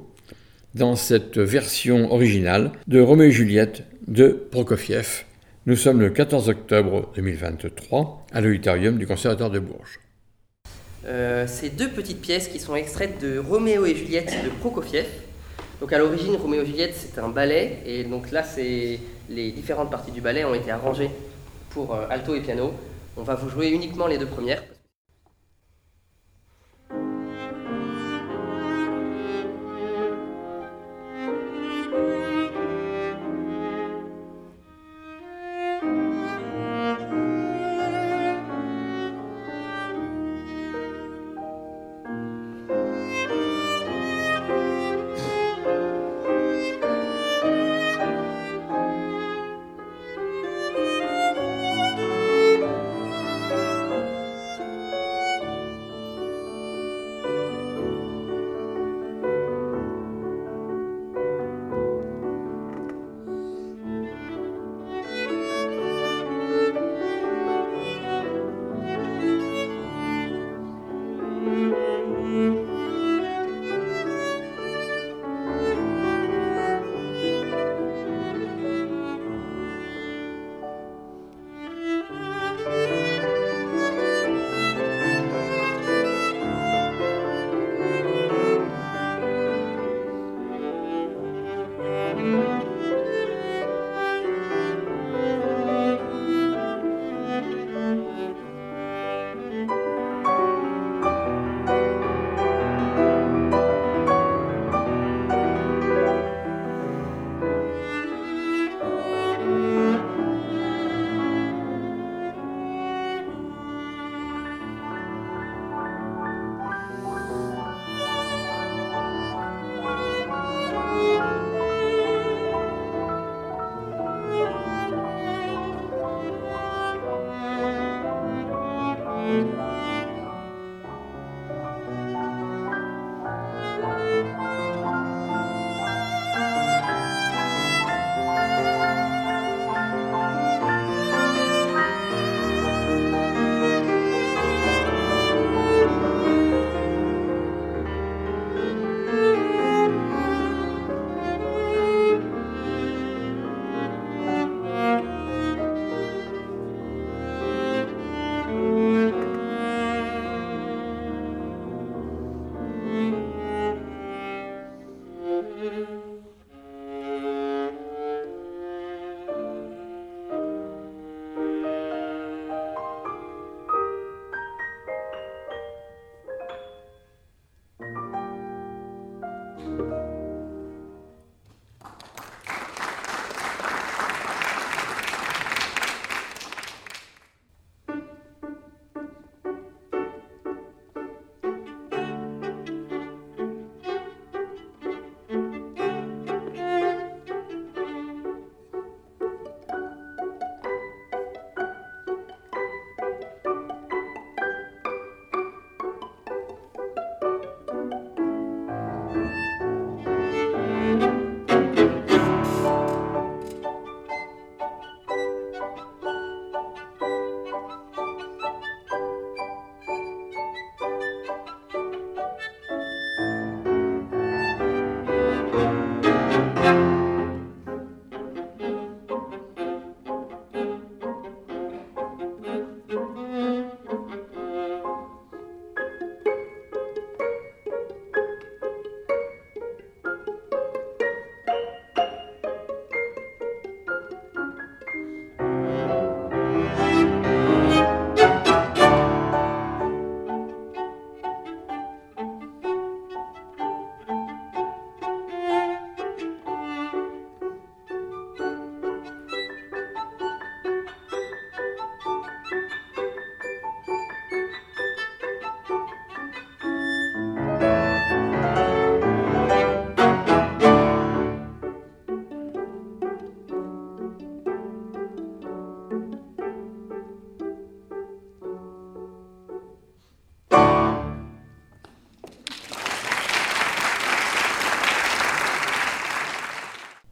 dans 0.75 0.95
cette 0.95 1.37
version 1.37 2.11
originale 2.11 2.71
de 2.87 2.99
Roméo 2.99 3.29
et 3.29 3.31
Juliette 3.31 3.83
de 4.07 4.27
Prokofiev 4.51 5.25
nous 5.69 5.75
sommes 5.75 6.01
le 6.01 6.09
14 6.09 6.49
octobre 6.49 7.11
2023 7.15 8.25
à 8.33 8.41
l'auditorium 8.41 8.97
du 8.97 9.05
Conservatoire 9.05 9.51
de 9.51 9.59
Bourges. 9.59 9.99
Euh, 11.05 11.45
ces 11.45 11.69
deux 11.69 11.89
petites 11.89 12.21
pièces 12.21 12.47
qui 12.47 12.57
sont 12.57 12.75
extraites 12.75 13.21
de 13.21 13.37
Roméo 13.37 13.85
et 13.85 13.93
Juliette 13.93 14.33
de 14.43 14.49
Prokofiev. 14.49 15.05
Donc 15.79 15.93
à 15.93 15.99
l'origine, 15.99 16.35
Roméo 16.37 16.63
et 16.63 16.65
Juliette, 16.65 16.95
c'est 16.95 17.21
un 17.21 17.29
ballet, 17.29 17.83
et 17.85 18.03
donc 18.03 18.31
là, 18.31 18.43
les 18.57 19.51
différentes 19.51 19.91
parties 19.91 20.09
du 20.09 20.21
ballet 20.21 20.43
ont 20.43 20.55
été 20.55 20.71
arrangées 20.71 21.11
pour 21.69 21.93
euh, 21.93 22.07
alto 22.09 22.33
et 22.33 22.41
piano. 22.41 22.73
On 23.15 23.21
va 23.21 23.35
vous 23.35 23.49
jouer 23.49 23.69
uniquement 23.69 24.07
les 24.07 24.17
deux 24.17 24.25
premières. 24.25 24.63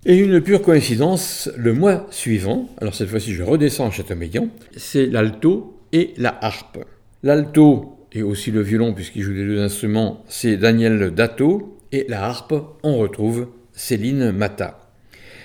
Et 0.09 0.15
une 0.15 0.39
pure 0.39 0.61
coïncidence, 0.61 1.49
le 1.57 1.73
mois 1.73 2.07
suivant, 2.11 2.69
alors 2.79 2.95
cette 2.95 3.09
fois-ci 3.09 3.33
je 3.33 3.43
redescends 3.43 3.87
à 3.87 3.91
Châteaumeillan, 3.91 4.47
c'est 4.77 5.05
l'alto 5.05 5.81
et 5.91 6.13
la 6.15 6.33
harpe. 6.41 6.77
L'alto 7.23 8.07
et 8.13 8.23
aussi 8.23 8.51
le 8.51 8.61
violon, 8.61 8.93
puisqu'il 8.93 9.23
joue 9.23 9.33
les 9.33 9.43
deux 9.43 9.59
instruments, 9.59 10.23
c'est 10.29 10.55
Daniel 10.55 11.11
Dato, 11.11 11.77
et 11.91 12.05
la 12.07 12.23
harpe, 12.23 12.53
on 12.83 12.97
retrouve 12.97 13.49
Céline 13.73 14.31
Mata. 14.31 14.79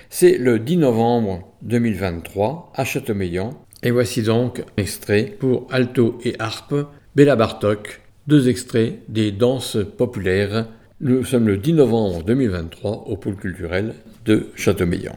C'est 0.09 0.37
le 0.37 0.59
10 0.59 0.77
novembre 0.77 1.41
2023 1.63 2.71
à 2.73 2.85
Châteaumeillan, 2.85 3.49
et 3.83 3.91
voici 3.91 4.23
donc 4.23 4.61
un 4.61 4.81
extrait 4.81 5.23
pour 5.39 5.67
alto 5.71 6.19
et 6.23 6.35
harpe, 6.39 6.73
Béla 7.17 7.35
Bartok, 7.35 7.99
deux 8.27 8.47
extraits 8.47 8.99
des 9.09 9.33
danses 9.33 9.77
populaires. 9.97 10.69
Nous 11.01 11.25
sommes 11.25 11.47
le 11.47 11.57
10 11.57 11.73
novembre 11.73 12.23
2023 12.23 13.07
au 13.07 13.17
pôle 13.17 13.35
culturel 13.35 13.93
de 14.25 14.51
Châteaumeillan. 14.55 15.15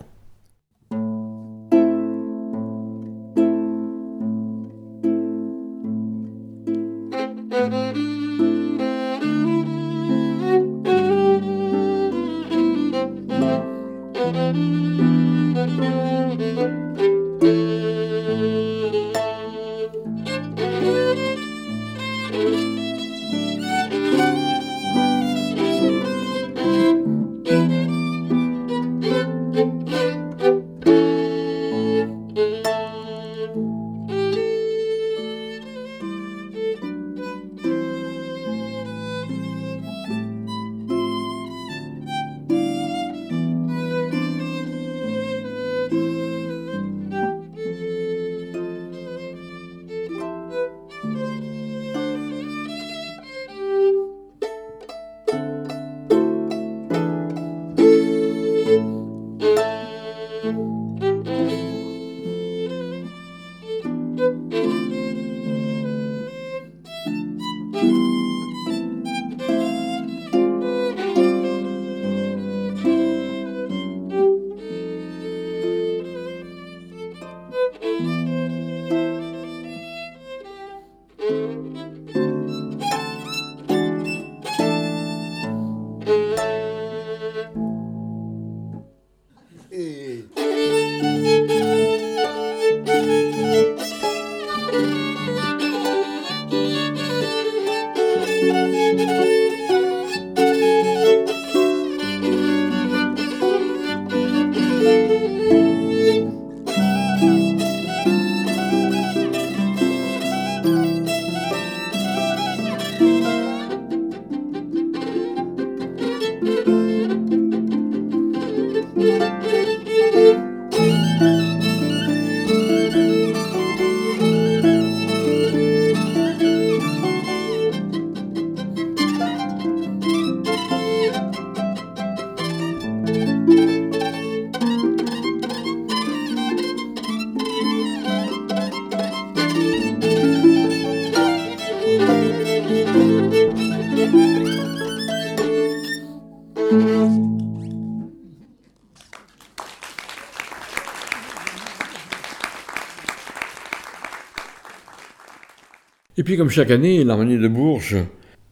Puis 156.27 156.37
comme 156.37 156.51
chaque 156.51 156.73
année, 156.73 157.05
l'Harmonie 157.05 157.39
de 157.39 157.47
Bourges 157.47 157.99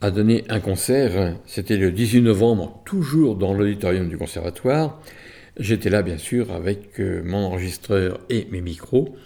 a 0.01 0.13
donné 0.13 0.45
un 0.49 0.61
concert, 0.61 1.35
c'était 1.45 1.77
le 1.77 1.91
18 1.91 2.23
novembre, 2.23 2.81
toujours 2.85 3.35
dans 3.35 3.53
l'auditorium 3.53 4.09
du 4.09 4.17
conservatoire. 4.17 5.03
J'étais 5.59 5.91
là 5.91 6.03
bien 6.03 6.17
sûr 6.17 6.53
avec 6.53 7.01
euh, 7.01 7.21
mon 7.25 7.39
enregistreur 7.39 8.21
et 8.31 8.47
mes 8.53 8.61
micros. 8.61 9.17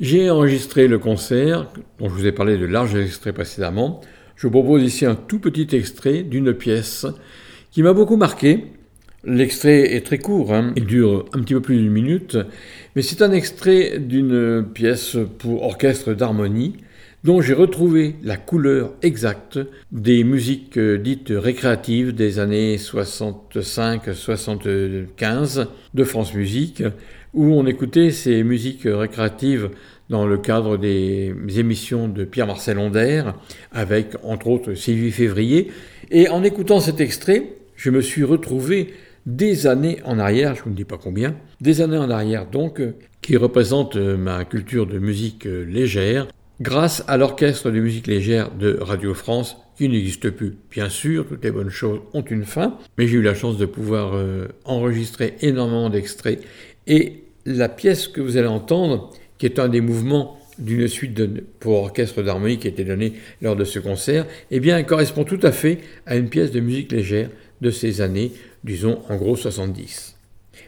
J'ai 0.00 0.28
enregistré 0.30 0.88
le 0.88 0.98
concert, 0.98 1.68
dont 2.00 2.08
je 2.08 2.14
vous 2.14 2.26
ai 2.26 2.32
parlé 2.32 2.58
de 2.58 2.66
larges 2.66 2.96
extraits 2.96 3.32
précédemment. 3.32 4.00
Je 4.34 4.48
vous 4.48 4.50
propose 4.50 4.82
ici 4.82 5.06
un 5.06 5.14
tout 5.14 5.38
petit 5.38 5.68
extrait 5.76 6.24
d'une 6.24 6.54
pièce 6.54 7.06
qui 7.70 7.84
m'a 7.84 7.92
beaucoup 7.92 8.16
marqué. 8.16 8.64
L'extrait 9.22 9.94
est 9.94 10.04
très 10.04 10.18
court, 10.18 10.52
hein. 10.52 10.72
il 10.74 10.86
dure 10.86 11.26
un 11.34 11.40
petit 11.40 11.54
peu 11.54 11.62
plus 11.62 11.76
d'une 11.76 11.92
minute, 11.92 12.36
mais 12.96 13.02
c'est 13.02 13.22
un 13.22 13.30
extrait 13.30 14.00
d'une 14.00 14.66
pièce 14.74 15.16
pour 15.38 15.62
orchestre 15.62 16.14
d'harmonie 16.14 16.78
dont 17.26 17.40
j'ai 17.40 17.54
retrouvé 17.54 18.14
la 18.22 18.36
couleur 18.36 18.92
exacte 19.02 19.58
des 19.90 20.22
musiques 20.22 20.78
euh, 20.78 20.96
dites 20.96 21.32
récréatives 21.34 22.14
des 22.14 22.38
années 22.38 22.76
65-75 22.76 25.66
de 25.92 26.04
France 26.04 26.34
Musique, 26.34 26.84
où 27.34 27.46
on 27.46 27.66
écoutait 27.66 28.12
ces 28.12 28.44
musiques 28.44 28.84
récréatives 28.84 29.70
dans 30.08 30.24
le 30.24 30.38
cadre 30.38 30.76
des 30.76 31.34
émissions 31.56 32.06
de 32.06 32.24
Pierre-Marcel 32.24 32.78
Onder, 32.78 33.24
avec 33.72 34.14
entre 34.22 34.46
autres 34.46 34.74
Sylvie 34.74 35.10
Février. 35.10 35.72
Et 36.12 36.28
en 36.28 36.44
écoutant 36.44 36.78
cet 36.78 37.00
extrait, 37.00 37.54
je 37.74 37.90
me 37.90 38.02
suis 38.02 38.22
retrouvé 38.22 38.94
des 39.26 39.66
années 39.66 39.98
en 40.04 40.20
arrière, 40.20 40.54
je 40.54 40.70
ne 40.70 40.76
dis 40.76 40.84
pas 40.84 40.96
combien, 40.96 41.34
des 41.60 41.80
années 41.80 41.98
en 41.98 42.08
arrière 42.08 42.46
donc, 42.46 42.80
qui 43.20 43.36
représentent 43.36 43.96
ma 43.96 44.44
culture 44.44 44.86
de 44.86 45.00
musique 45.00 45.44
légère, 45.44 46.28
grâce 46.60 47.04
à 47.06 47.16
l'Orchestre 47.16 47.70
de 47.70 47.80
musique 47.80 48.06
légère 48.06 48.50
de 48.50 48.78
Radio 48.80 49.14
France, 49.14 49.56
qui 49.76 49.88
n'existe 49.88 50.30
plus. 50.30 50.54
Bien 50.70 50.88
sûr, 50.88 51.26
toutes 51.26 51.44
les 51.44 51.50
bonnes 51.50 51.70
choses 51.70 52.00
ont 52.14 52.22
une 52.22 52.44
fin, 52.44 52.78
mais 52.96 53.06
j'ai 53.06 53.18
eu 53.18 53.22
la 53.22 53.34
chance 53.34 53.58
de 53.58 53.66
pouvoir 53.66 54.14
euh, 54.14 54.48
enregistrer 54.64 55.34
énormément 55.42 55.90
d'extraits. 55.90 56.42
Et 56.86 57.24
la 57.44 57.68
pièce 57.68 58.08
que 58.08 58.20
vous 58.20 58.36
allez 58.36 58.46
entendre, 58.46 59.10
qui 59.38 59.46
est 59.46 59.58
un 59.58 59.68
des 59.68 59.82
mouvements 59.82 60.38
d'une 60.58 60.88
suite 60.88 61.20
pour 61.60 61.74
orchestre 61.74 62.22
d'harmonie 62.22 62.58
qui 62.58 62.66
a 62.66 62.70
été 62.70 62.84
donnée 62.84 63.12
lors 63.42 63.56
de 63.56 63.64
ce 63.64 63.78
concert, 63.78 64.26
eh 64.50 64.60
bien, 64.60 64.82
correspond 64.82 65.24
tout 65.24 65.40
à 65.42 65.52
fait 65.52 65.78
à 66.06 66.16
une 66.16 66.30
pièce 66.30 66.50
de 66.50 66.60
musique 66.60 66.92
légère 66.92 67.28
de 67.60 67.70
ces 67.70 68.00
années, 68.00 68.32
disons 68.64 69.00
en 69.10 69.16
gros 69.16 69.36
70. 69.36 70.16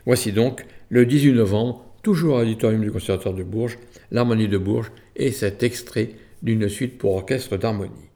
Voici 0.04 0.32
donc 0.32 0.66
le 0.90 1.06
18 1.06 1.32
novembre, 1.32 1.84
toujours 2.02 2.38
à 2.38 2.42
l'auditorium 2.42 2.82
du 2.82 2.90
Conservatoire 2.90 3.34
de 3.34 3.42
Bourges, 3.42 3.78
l'harmonie 4.10 4.48
de 4.48 4.58
Bourges 4.58 4.92
et 5.16 5.32
cet 5.32 5.62
extrait 5.62 6.10
d'une 6.42 6.68
suite 6.68 6.98
pour 6.98 7.14
orchestre 7.14 7.56
d'harmonie. 7.56 8.07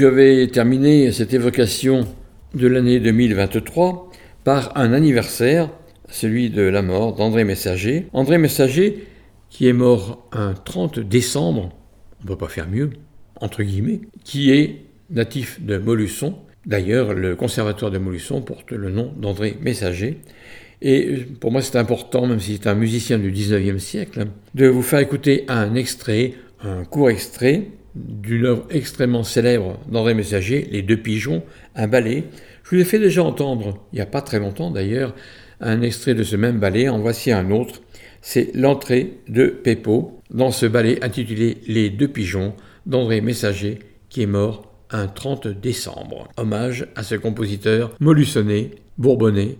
Je 0.00 0.06
vais 0.06 0.46
terminer 0.46 1.12
cette 1.12 1.34
évocation 1.34 2.06
de 2.54 2.66
l'année 2.66 3.00
2023 3.00 4.10
par 4.44 4.74
un 4.74 4.94
anniversaire, 4.94 5.68
celui 6.08 6.48
de 6.48 6.62
la 6.62 6.80
mort 6.80 7.14
d'André 7.14 7.44
Messager. 7.44 8.06
André 8.14 8.38
Messager 8.38 9.04
qui 9.50 9.68
est 9.68 9.74
mort 9.74 10.26
un 10.32 10.54
30 10.54 11.00
décembre, 11.00 11.68
on 12.18 12.22
ne 12.22 12.28
peut 12.28 12.38
pas 12.38 12.48
faire 12.48 12.66
mieux, 12.66 12.88
entre 13.42 13.62
guillemets, 13.62 14.00
qui 14.24 14.50
est 14.52 14.86
natif 15.10 15.60
de 15.60 15.76
Molusson. 15.76 16.34
D'ailleurs, 16.64 17.12
le 17.12 17.36
conservatoire 17.36 17.90
de 17.90 17.98
Molusson 17.98 18.40
porte 18.40 18.72
le 18.72 18.88
nom 18.88 19.12
d'André 19.18 19.58
Messager. 19.60 20.22
Et 20.80 21.26
pour 21.40 21.52
moi, 21.52 21.60
c'est 21.60 21.76
important, 21.76 22.26
même 22.26 22.40
si 22.40 22.54
c'est 22.54 22.70
un 22.70 22.74
musicien 22.74 23.18
du 23.18 23.30
19e 23.30 23.78
siècle, 23.78 24.28
de 24.54 24.66
vous 24.66 24.82
faire 24.82 25.00
écouter 25.00 25.44
un 25.48 25.74
extrait, 25.74 26.32
un 26.64 26.84
court 26.84 27.10
extrait 27.10 27.66
d'une 27.94 28.46
œuvre 28.46 28.66
extrêmement 28.70 29.24
célèbre 29.24 29.78
d'André 29.90 30.14
Messager, 30.14 30.68
Les 30.70 30.82
Deux 30.82 30.96
Pigeons, 30.96 31.42
un 31.74 31.88
ballet. 31.88 32.24
Je 32.64 32.70
vous 32.70 32.76
l'ai 32.76 32.84
fait 32.84 32.98
déjà 32.98 33.22
entendre, 33.22 33.78
il 33.92 33.96
n'y 33.96 34.02
a 34.02 34.06
pas 34.06 34.22
très 34.22 34.38
longtemps 34.38 34.70
d'ailleurs, 34.70 35.14
un 35.60 35.82
extrait 35.82 36.14
de 36.14 36.22
ce 36.22 36.36
même 36.36 36.58
ballet. 36.58 36.88
En 36.88 36.98
voici 37.00 37.32
un 37.32 37.50
autre. 37.50 37.82
C'est 38.22 38.50
l'entrée 38.54 39.18
de 39.28 39.46
Pépot 39.46 40.20
dans 40.30 40.50
ce 40.50 40.66
ballet 40.66 41.02
intitulé 41.02 41.58
Les 41.66 41.90
Deux 41.90 42.08
Pigeons 42.08 42.54
d'André 42.86 43.20
Messager, 43.20 43.78
qui 44.08 44.22
est 44.22 44.26
mort 44.26 44.70
un 44.90 45.06
30 45.06 45.48
décembre. 45.48 46.28
Hommage 46.36 46.88
à 46.96 47.02
ce 47.02 47.14
compositeur 47.14 47.94
bourbonnais, 48.98 49.58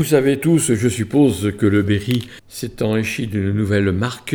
Vous 0.00 0.06
savez 0.06 0.38
tous, 0.38 0.72
je 0.72 0.88
suppose, 0.88 1.52
que 1.58 1.66
le 1.66 1.82
Berry 1.82 2.26
s'est 2.48 2.82
enrichi 2.82 3.26
d'une 3.26 3.52
nouvelle 3.52 3.92
marque, 3.92 4.34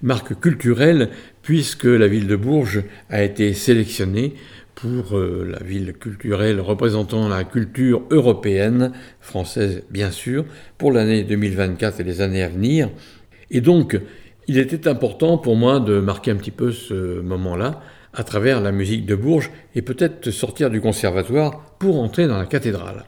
marque 0.00 0.40
culturelle, 0.40 1.10
puisque 1.42 1.84
la 1.84 2.08
ville 2.08 2.26
de 2.26 2.34
Bourges 2.34 2.82
a 3.10 3.22
été 3.22 3.52
sélectionnée 3.52 4.32
pour 4.74 5.18
euh, 5.18 5.46
la 5.52 5.62
ville 5.62 5.92
culturelle 5.92 6.62
représentant 6.62 7.28
la 7.28 7.44
culture 7.44 8.04
européenne, 8.10 8.92
française 9.20 9.84
bien 9.90 10.10
sûr, 10.10 10.46
pour 10.78 10.92
l'année 10.92 11.24
2024 11.24 12.00
et 12.00 12.04
les 12.04 12.22
années 12.22 12.42
à 12.42 12.48
venir. 12.48 12.88
Et 13.50 13.60
donc, 13.60 14.00
il 14.48 14.56
était 14.56 14.88
important 14.88 15.36
pour 15.36 15.56
moi 15.56 15.78
de 15.78 16.00
marquer 16.00 16.30
un 16.30 16.36
petit 16.36 16.50
peu 16.50 16.72
ce 16.72 17.20
moment-là 17.20 17.82
à 18.14 18.24
travers 18.24 18.62
la 18.62 18.72
musique 18.72 19.04
de 19.04 19.14
Bourges 19.14 19.50
et 19.74 19.82
peut-être 19.82 20.30
sortir 20.30 20.70
du 20.70 20.80
conservatoire 20.80 21.76
pour 21.78 22.00
entrer 22.00 22.26
dans 22.26 22.38
la 22.38 22.46
cathédrale. 22.46 23.04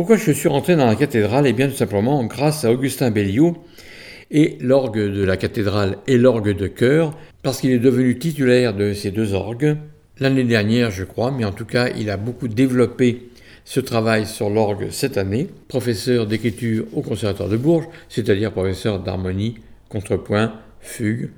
Pourquoi 0.00 0.16
je 0.16 0.32
suis 0.32 0.48
rentré 0.48 0.76
dans 0.76 0.86
la 0.86 0.96
cathédrale? 0.96 1.46
Eh 1.46 1.52
bien 1.52 1.68
tout 1.68 1.76
simplement 1.76 2.24
grâce 2.24 2.64
à 2.64 2.72
Augustin 2.72 3.10
Belliot 3.10 3.58
et 4.30 4.56
l'orgue 4.62 4.98
de 4.98 5.22
la 5.22 5.36
cathédrale 5.36 5.98
et 6.06 6.16
l'orgue 6.16 6.56
de 6.56 6.68
chœur, 6.68 7.14
parce 7.42 7.60
qu'il 7.60 7.70
est 7.70 7.78
devenu 7.78 8.18
titulaire 8.18 8.72
de 8.72 8.94
ces 8.94 9.10
deux 9.10 9.34
orgues 9.34 9.76
l'année 10.18 10.44
dernière, 10.44 10.90
je 10.90 11.04
crois, 11.04 11.30
mais 11.30 11.44
en 11.44 11.52
tout 11.52 11.66
cas, 11.66 11.90
il 11.98 12.08
a 12.08 12.16
beaucoup 12.16 12.48
développé 12.48 13.28
ce 13.66 13.78
travail 13.78 14.24
sur 14.24 14.48
l'orgue 14.48 14.88
cette 14.88 15.18
année, 15.18 15.48
professeur 15.68 16.26
d'écriture 16.26 16.86
au 16.94 17.02
Conservatoire 17.02 17.50
de 17.50 17.58
Bourges, 17.58 17.88
c'est-à-dire 18.08 18.52
professeur 18.52 19.00
d'harmonie, 19.00 19.56
contrepoint, 19.90 20.54
fugue, 20.80 21.28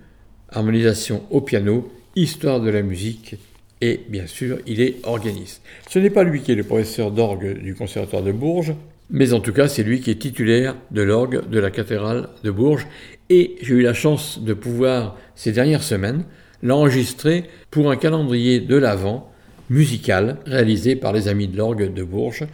harmonisation 0.50 1.24
au 1.32 1.40
piano, 1.40 1.92
histoire 2.14 2.60
de 2.60 2.70
la 2.70 2.82
musique 2.82 3.34
et 3.82 4.00
bien 4.08 4.28
sûr, 4.28 4.60
il 4.66 4.80
est 4.80 4.96
organiste. 5.02 5.60
Ce 5.90 5.98
n'est 5.98 6.08
pas 6.08 6.22
lui 6.22 6.40
qui 6.40 6.52
est 6.52 6.54
le 6.54 6.62
professeur 6.62 7.10
d'orgue 7.10 7.58
du 7.60 7.74
Conservatoire 7.74 8.22
de 8.22 8.30
Bourges, 8.30 8.74
mais 9.10 9.32
en 9.32 9.40
tout 9.40 9.52
cas, 9.52 9.68
c'est 9.68 9.82
lui 9.82 10.00
qui 10.00 10.10
est 10.10 10.20
titulaire 10.20 10.76
de 10.92 11.02
l'orgue 11.02 11.48
de 11.50 11.58
la 11.58 11.70
cathédrale 11.70 12.28
de 12.44 12.50
Bourges 12.52 12.86
et 13.28 13.56
j'ai 13.60 13.74
eu 13.74 13.82
la 13.82 13.92
chance 13.92 14.40
de 14.40 14.54
pouvoir, 14.54 15.18
ces 15.34 15.50
dernières 15.50 15.82
semaines, 15.82 16.24
l'enregistrer 16.62 17.44
pour 17.70 17.90
un 17.90 17.96
calendrier 17.96 18.60
de 18.60 18.76
l'Avent 18.76 19.28
musical 19.68 20.38
réalisé 20.46 20.94
par 20.94 21.12
les 21.12 21.26
Amis 21.26 21.48
de 21.48 21.56
l'Orgue 21.56 21.92
de 21.92 22.04
Bourges 22.04 22.46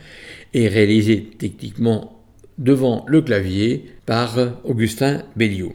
et 0.54 0.66
réalisé 0.66 1.28
techniquement 1.38 2.22
devant 2.56 3.04
le 3.06 3.20
clavier 3.20 3.84
par 4.06 4.38
Augustin 4.64 5.24
Belliot. 5.36 5.74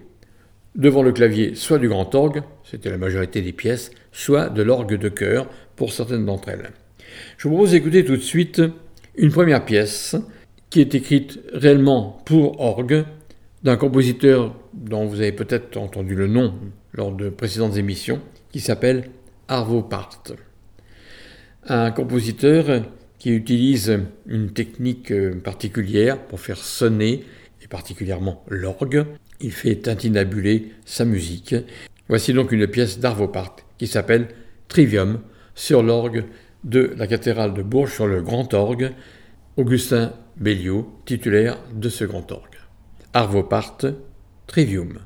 Devant 0.75 1.03
le 1.03 1.11
clavier 1.11 1.53
soit 1.53 1.77
du 1.77 1.87
grand 1.87 2.15
orgue, 2.15 2.41
c'était 2.63 2.89
la 2.89 2.97
majorité 2.97 3.41
des 3.41 3.53
pièces, 3.53 3.91
soit 4.13 4.49
de 4.49 4.61
l'orgue 4.61 4.95
de 4.95 5.09
chœur 5.09 5.49
pour 5.75 5.91
certaines 5.91 6.25
d'entre 6.25 6.49
elles. 6.49 6.71
Je 7.37 7.47
vous 7.47 7.55
propose 7.55 7.71
d'écouter 7.71 8.05
tout 8.05 8.15
de 8.15 8.21
suite 8.21 8.61
une 9.15 9.31
première 9.31 9.65
pièce 9.65 10.15
qui 10.69 10.79
est 10.79 10.95
écrite 10.95 11.39
réellement 11.53 12.21
pour 12.25 12.61
orgue 12.61 13.03
d'un 13.63 13.75
compositeur 13.75 14.55
dont 14.73 15.05
vous 15.05 15.21
avez 15.21 15.31
peut-être 15.31 15.77
entendu 15.77 16.15
le 16.15 16.27
nom 16.27 16.53
lors 16.93 17.11
de 17.11 17.29
précédentes 17.29 17.77
émissions, 17.77 18.19
qui 18.51 18.59
s'appelle 18.59 19.09
Arvo 19.47 19.81
Part. 19.81 20.23
Un 21.67 21.91
compositeur 21.91 22.83
qui 23.19 23.31
utilise 23.31 23.99
une 24.27 24.51
technique 24.51 25.13
particulière 25.43 26.19
pour 26.19 26.39
faire 26.39 26.57
sonner, 26.57 27.23
et 27.63 27.67
particulièrement 27.67 28.43
l'orgue. 28.49 29.05
Il 29.39 29.51
fait 29.51 29.75
tintinabuler 29.75 30.71
sa 30.85 31.05
musique. 31.05 31.55
Voici 32.09 32.33
donc 32.33 32.51
une 32.51 32.67
pièce 32.67 32.99
d'Arvo 32.99 33.27
Part 33.27 33.55
qui 33.77 33.87
s'appelle 33.87 34.29
Trivium 34.67 35.21
sur 35.55 35.83
l'orgue 35.83 36.25
de 36.63 36.93
la 36.97 37.07
cathédrale 37.07 37.53
de 37.53 37.61
Bourges 37.61 37.93
sur 37.93 38.07
le 38.07 38.21
grand 38.21 38.53
orgue, 38.53 38.91
Augustin 39.57 40.13
Belliot, 40.37 40.89
titulaire 41.05 41.57
de 41.73 41.89
ce 41.89 42.05
grand 42.05 42.31
orgue. 42.31 42.57
Arvo 43.13 43.43
Part, 43.43 43.77
Trivium. 44.47 44.99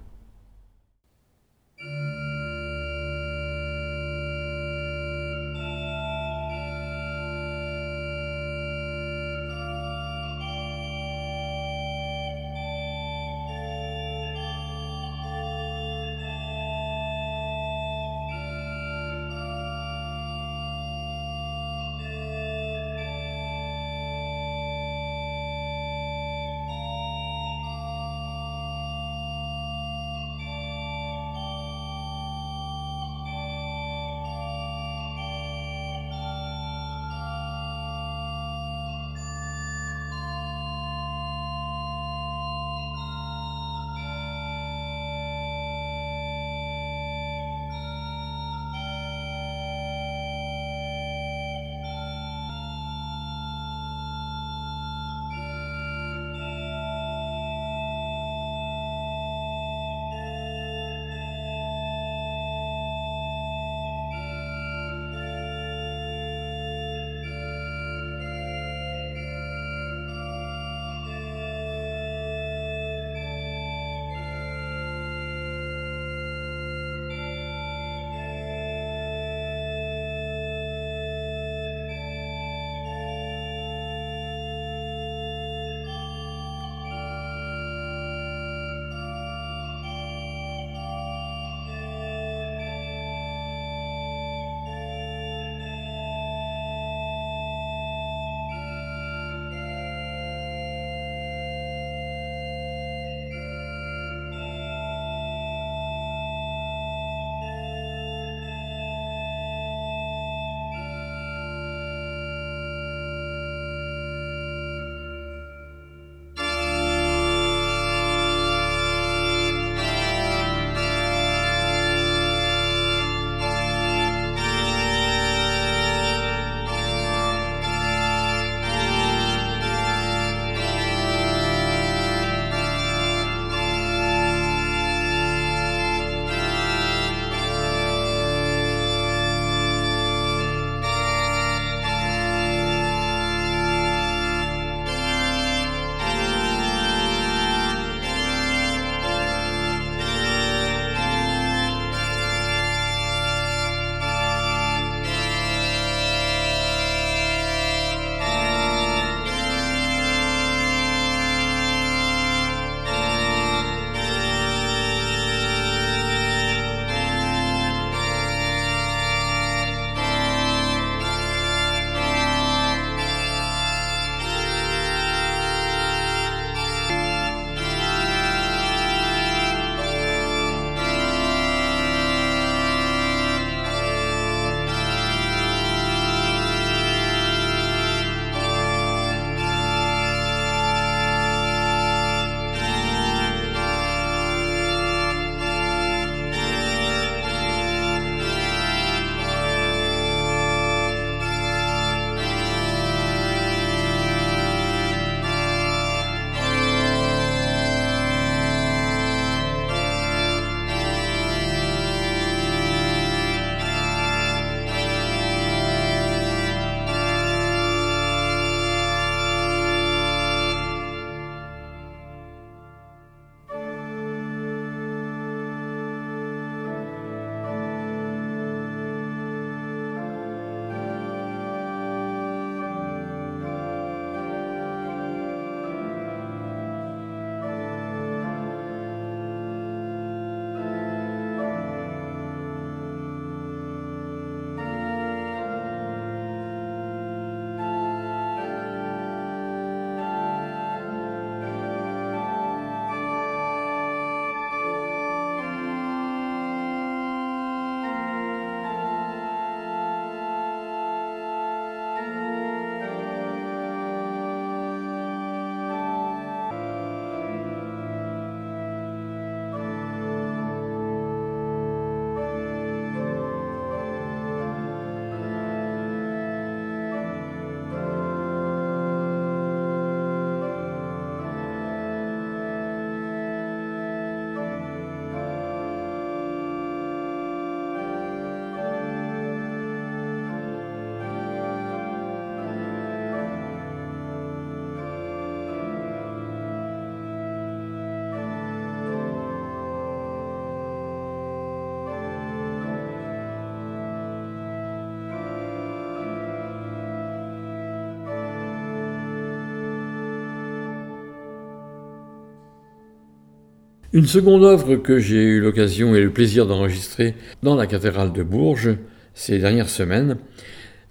Une 313.97 314.05
seconde 314.05 314.43
œuvre 314.43 314.75
que 314.75 314.99
j'ai 314.99 315.23
eu 315.23 315.39
l'occasion 315.39 315.95
et 315.95 316.01
le 316.01 316.13
plaisir 316.13 316.45
d'enregistrer 316.45 317.15
dans 317.41 317.55
la 317.55 317.65
cathédrale 317.65 318.13
de 318.13 318.21
Bourges 318.21 318.77
ces 319.15 319.39
dernières 319.39 319.71
semaines, 319.71 320.17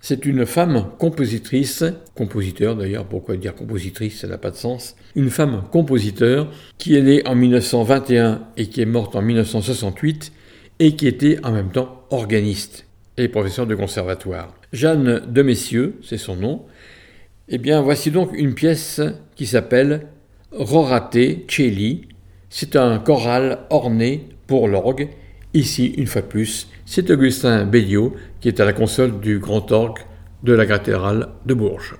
c'est 0.00 0.26
une 0.26 0.44
femme 0.44 0.88
compositrice, 0.98 1.84
compositeur 2.16 2.74
d'ailleurs, 2.74 3.06
pourquoi 3.06 3.36
dire 3.36 3.54
compositrice, 3.54 4.18
ça 4.18 4.26
n'a 4.26 4.38
pas 4.38 4.50
de 4.50 4.56
sens, 4.56 4.96
une 5.14 5.30
femme 5.30 5.62
compositeur 5.70 6.50
qui 6.78 6.96
est 6.96 7.00
née 7.00 7.24
en 7.28 7.36
1921 7.36 8.42
et 8.56 8.66
qui 8.66 8.80
est 8.80 8.86
morte 8.86 9.14
en 9.14 9.22
1968 9.22 10.32
et 10.80 10.96
qui 10.96 11.06
était 11.06 11.38
en 11.44 11.52
même 11.52 11.70
temps 11.70 12.02
organiste 12.10 12.88
et 13.18 13.28
professeur 13.28 13.68
de 13.68 13.76
conservatoire. 13.76 14.52
Jeanne 14.72 15.22
de 15.32 15.42
Messieux, 15.42 15.94
c'est 16.02 16.18
son 16.18 16.34
nom. 16.34 16.64
Eh 17.48 17.58
bien, 17.58 17.82
voici 17.82 18.10
donc 18.10 18.36
une 18.36 18.54
pièce 18.54 19.00
qui 19.36 19.46
s'appelle 19.46 20.08
Rorate 20.50 21.46
Celi, 21.46 22.08
c'est 22.58 22.74
un 22.74 22.98
choral 22.98 23.58
orné 23.68 24.30
pour 24.46 24.66
l'orgue. 24.66 25.10
Ici, 25.52 25.88
une 25.98 26.06
fois 26.06 26.22
plus, 26.22 26.70
c'est 26.86 27.10
Augustin 27.10 27.66
Béliot 27.66 28.16
qui 28.40 28.48
est 28.48 28.60
à 28.60 28.64
la 28.64 28.72
console 28.72 29.20
du 29.20 29.38
grand 29.38 29.70
orgue 29.72 30.00
de 30.42 30.54
la 30.54 30.64
cathédrale 30.64 31.28
de 31.44 31.52
Bourges. 31.52 31.96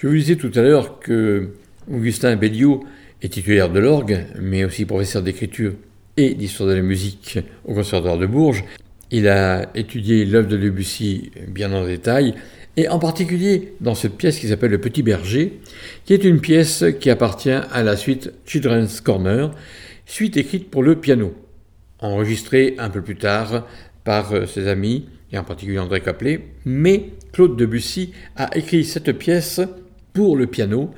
Je 0.00 0.06
vous 0.06 0.14
disais 0.14 0.36
tout 0.36 0.52
à 0.54 0.62
l'heure 0.62 1.00
que 1.00 1.48
Augustin 1.92 2.36
Béliot 2.36 2.84
est 3.20 3.30
titulaire 3.30 3.68
de 3.68 3.80
l'orgue, 3.80 4.26
mais 4.40 4.64
aussi 4.64 4.84
professeur 4.84 5.22
d'écriture 5.22 5.72
et 6.16 6.34
d'histoire 6.34 6.68
de 6.68 6.74
la 6.74 6.82
musique 6.82 7.40
au 7.64 7.74
Conservatoire 7.74 8.16
de 8.16 8.26
Bourges. 8.26 8.62
Il 9.10 9.26
a 9.26 9.68
étudié 9.74 10.24
l'œuvre 10.24 10.46
de 10.46 10.56
Debussy 10.56 11.32
bien 11.48 11.72
en 11.72 11.84
détail, 11.84 12.34
et 12.76 12.88
en 12.88 13.00
particulier 13.00 13.72
dans 13.80 13.96
cette 13.96 14.16
pièce 14.16 14.38
qui 14.38 14.46
s'appelle 14.46 14.70
Le 14.70 14.80
Petit 14.80 15.02
Berger, 15.02 15.58
qui 16.04 16.14
est 16.14 16.22
une 16.22 16.40
pièce 16.40 16.84
qui 17.00 17.10
appartient 17.10 17.50
à 17.50 17.82
la 17.82 17.96
suite 17.96 18.30
Children's 18.46 19.00
Corner, 19.00 19.50
suite 20.06 20.36
écrite 20.36 20.70
pour 20.70 20.84
le 20.84 20.94
piano, 20.94 21.34
enregistrée 21.98 22.76
un 22.78 22.90
peu 22.90 23.02
plus 23.02 23.16
tard 23.16 23.66
par 24.04 24.46
ses 24.46 24.68
amis, 24.68 25.06
et 25.32 25.38
en 25.38 25.44
particulier 25.44 25.80
André 25.80 26.00
Caplet, 26.02 26.40
mais 26.64 27.10
Claude 27.32 27.56
Debussy 27.56 28.12
a 28.36 28.56
écrit 28.56 28.84
cette 28.84 29.10
pièce 29.18 29.60
pour 30.18 30.36
le 30.36 30.48
piano. 30.48 30.90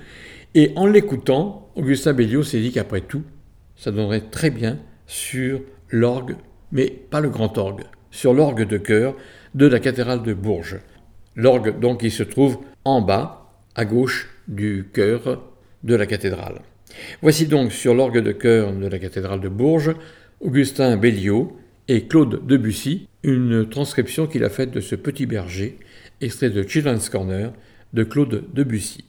Et 0.55 0.73
en 0.77 0.87
l'écoutant, 0.87 1.69
Augustin 1.77 2.15
Béliot 2.15 2.43
s'est 2.43 2.61
dit 2.61 2.73
qu'après 2.73 3.03
tout, 3.03 3.23
ça 3.77 3.91
donnerait 3.91 4.31
très 4.31 4.49
bien 4.49 4.79
sur 5.07 5.61
l'orgue, 5.91 6.37
mais 6.73 6.87
pas 6.87 7.21
le 7.21 7.29
grand 7.29 7.59
orgue, 7.59 7.83
sur 8.11 8.33
l'orgue 8.33 8.67
de 8.67 8.79
chœur 8.79 9.15
de 9.55 9.67
la 9.67 9.79
cathédrale 9.79 10.23
de 10.23 10.33
Bourges. 10.33 10.79
L'orgue 11.37 11.79
donc 11.79 12.01
qui 12.01 12.11
se 12.11 12.23
trouve 12.23 12.61
en 12.87 13.03
bas, 13.03 13.53
à 13.75 13.85
gauche 13.85 14.31
du 14.49 14.89
chœur 14.91 15.43
de 15.85 15.95
la 15.95 16.07
cathédrale. 16.07 16.63
Voici 17.21 17.45
donc 17.45 17.73
sur 17.73 17.95
l'orgue 17.95 18.21
de 18.21 18.33
chœur 18.33 18.73
de 18.73 18.87
la 18.87 18.99
cathédrale 18.99 19.41
de 19.41 19.51
Bourges, 19.51 19.95
Augustin 20.41 20.97
Béliot 20.97 21.59
et 21.89 22.07
Claude 22.07 22.47
Debussy, 22.47 23.07
une 23.23 23.69
transcription 23.69 24.27
qu'il 24.27 24.45
a 24.45 24.49
faite 24.49 24.71
de 24.71 24.81
ce 24.81 24.95
petit 24.95 25.27
berger, 25.27 25.77
extrait 26.23 26.49
de 26.49 26.67
Children's 26.67 27.11
Corner 27.11 27.53
de 27.93 28.03
Claude 28.03 28.45
Debussy. 28.55 29.05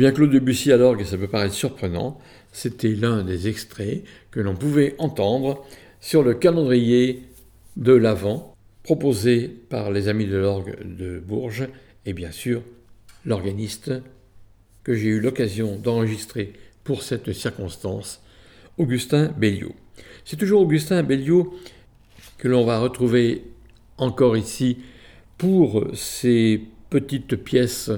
Bien, 0.00 0.12
Claude 0.12 0.30
Debussy 0.30 0.72
à 0.72 0.78
l'orgue, 0.78 1.04
ça 1.04 1.18
peut 1.18 1.28
paraître 1.28 1.52
surprenant, 1.52 2.18
c'était 2.52 2.88
l'un 2.88 3.22
des 3.22 3.48
extraits 3.48 4.02
que 4.30 4.40
l'on 4.40 4.56
pouvait 4.56 4.94
entendre 4.96 5.66
sur 6.00 6.22
le 6.22 6.32
calendrier 6.32 7.24
de 7.76 7.92
l'Avent 7.92 8.56
proposé 8.82 9.46
par 9.46 9.90
les 9.90 10.08
amis 10.08 10.24
de 10.24 10.38
l'orgue 10.38 10.74
de 10.84 11.20
Bourges 11.20 11.68
et 12.06 12.14
bien 12.14 12.30
sûr 12.30 12.62
l'organiste 13.26 13.92
que 14.84 14.94
j'ai 14.94 15.08
eu 15.08 15.20
l'occasion 15.20 15.76
d'enregistrer 15.76 16.54
pour 16.82 17.02
cette 17.02 17.34
circonstance, 17.34 18.22
Augustin 18.78 19.34
Belliot. 19.36 19.74
C'est 20.24 20.38
toujours 20.38 20.62
Augustin 20.62 21.02
Belliot 21.02 21.54
que 22.38 22.48
l'on 22.48 22.64
va 22.64 22.78
retrouver 22.78 23.44
encore 23.98 24.38
ici 24.38 24.78
pour 25.36 25.88
ces 25.92 26.62
petites 26.88 27.36
pièces 27.36 27.90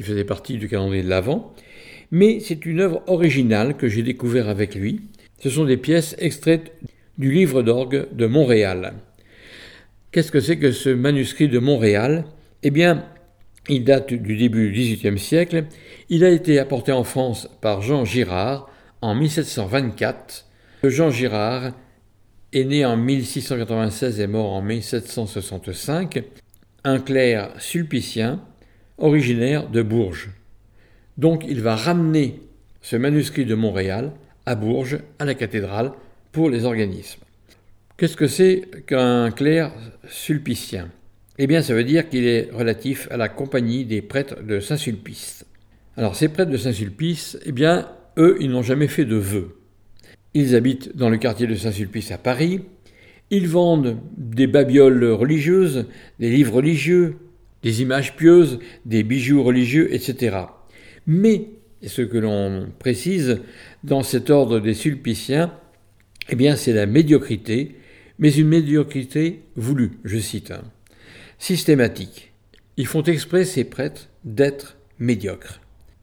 qui 0.00 0.06
faisaient 0.06 0.24
partie 0.24 0.56
du 0.56 0.66
calendrier 0.66 1.02
de 1.02 1.10
l'Avent, 1.10 1.52
mais 2.10 2.40
c'est 2.40 2.64
une 2.64 2.80
œuvre 2.80 3.02
originale 3.06 3.76
que 3.76 3.86
j'ai 3.86 4.02
découvert 4.02 4.48
avec 4.48 4.74
lui. 4.74 5.02
Ce 5.40 5.50
sont 5.50 5.66
des 5.66 5.76
pièces 5.76 6.16
extraites 6.18 6.72
du 7.18 7.30
livre 7.30 7.62
d'orgue 7.62 8.06
de 8.10 8.24
Montréal. 8.24 8.94
Qu'est-ce 10.10 10.32
que 10.32 10.40
c'est 10.40 10.56
que 10.56 10.72
ce 10.72 10.88
manuscrit 10.88 11.48
de 11.48 11.58
Montréal? 11.58 12.24
Eh 12.62 12.70
bien, 12.70 13.04
il 13.68 13.84
date 13.84 14.14
du 14.14 14.38
début 14.38 14.70
du 14.70 14.80
XVIIIe 14.80 15.18
siècle. 15.18 15.64
Il 16.08 16.24
a 16.24 16.30
été 16.30 16.58
apporté 16.58 16.92
en 16.92 17.04
France 17.04 17.50
par 17.60 17.82
Jean 17.82 18.06
Girard 18.06 18.70
en 19.02 19.14
1724. 19.14 20.46
Jean 20.84 21.10
Girard 21.10 21.72
est 22.54 22.64
né 22.64 22.86
en 22.86 22.96
1696 22.96 24.18
et 24.18 24.26
mort 24.26 24.54
en 24.54 24.62
1765, 24.62 26.22
un 26.84 27.00
clerc 27.00 27.50
sulpicien 27.58 28.40
originaire 29.00 29.68
de 29.68 29.82
Bourges. 29.82 30.30
Donc 31.18 31.44
il 31.48 31.60
va 31.60 31.76
ramener 31.76 32.40
ce 32.82 32.96
manuscrit 32.96 33.44
de 33.44 33.54
Montréal 33.54 34.12
à 34.46 34.54
Bourges, 34.54 34.98
à 35.18 35.24
la 35.24 35.34
cathédrale, 35.34 35.92
pour 36.32 36.48
les 36.48 36.64
organismes. 36.64 37.20
Qu'est-ce 37.96 38.16
que 38.16 38.28
c'est 38.28 38.62
qu'un 38.86 39.30
clerc 39.30 39.72
sulpicien? 40.08 40.88
Eh 41.38 41.46
bien, 41.46 41.62
ça 41.62 41.74
veut 41.74 41.84
dire 41.84 42.08
qu'il 42.08 42.26
est 42.26 42.50
relatif 42.52 43.08
à 43.10 43.16
la 43.16 43.28
compagnie 43.28 43.84
des 43.84 44.02
prêtres 44.02 44.42
de 44.42 44.60
Saint-Sulpice. 44.60 45.44
Alors, 45.96 46.16
ces 46.16 46.28
prêtres 46.28 46.50
de 46.50 46.56
Saint-Sulpice, 46.56 47.38
eh 47.44 47.52
bien, 47.52 47.88
eux, 48.18 48.36
ils 48.40 48.50
n'ont 48.50 48.62
jamais 48.62 48.88
fait 48.88 49.04
de 49.04 49.16
vœux. 49.16 49.56
Ils 50.34 50.54
habitent 50.54 50.96
dans 50.96 51.10
le 51.10 51.16
quartier 51.16 51.46
de 51.46 51.54
Saint-Sulpice 51.54 52.10
à 52.10 52.18
Paris. 52.18 52.60
Ils 53.30 53.48
vendent 53.48 53.98
des 54.16 54.46
babioles 54.46 55.04
religieuses, 55.04 55.86
des 56.18 56.30
livres 56.30 56.54
religieux, 56.54 57.16
des 57.62 57.82
images 57.82 58.16
pieuses, 58.16 58.58
des 58.84 59.02
bijoux 59.02 59.42
religieux, 59.42 59.92
etc. 59.94 60.36
Mais, 61.06 61.48
ce 61.86 62.02
que 62.02 62.18
l'on 62.18 62.68
précise 62.78 63.40
dans 63.84 64.02
cet 64.02 64.30
ordre 64.30 64.60
des 64.60 64.74
Sulpiciens, 64.74 65.52
eh 66.28 66.36
bien, 66.36 66.56
c'est 66.56 66.72
la 66.72 66.86
médiocrité 66.86 67.76
mais 68.20 68.32
une 68.34 68.48
médiocrité 68.48 69.40
voulue, 69.56 69.92
je 70.04 70.18
cite, 70.18 70.52
hein. 70.52 70.62
systématique. 71.38 72.32
Ils 72.76 72.86
font 72.86 73.02
exprès, 73.02 73.44
ces 73.44 73.64
prêtres, 73.64 74.08
d'être 74.24 74.76
médiocres. 74.98 75.60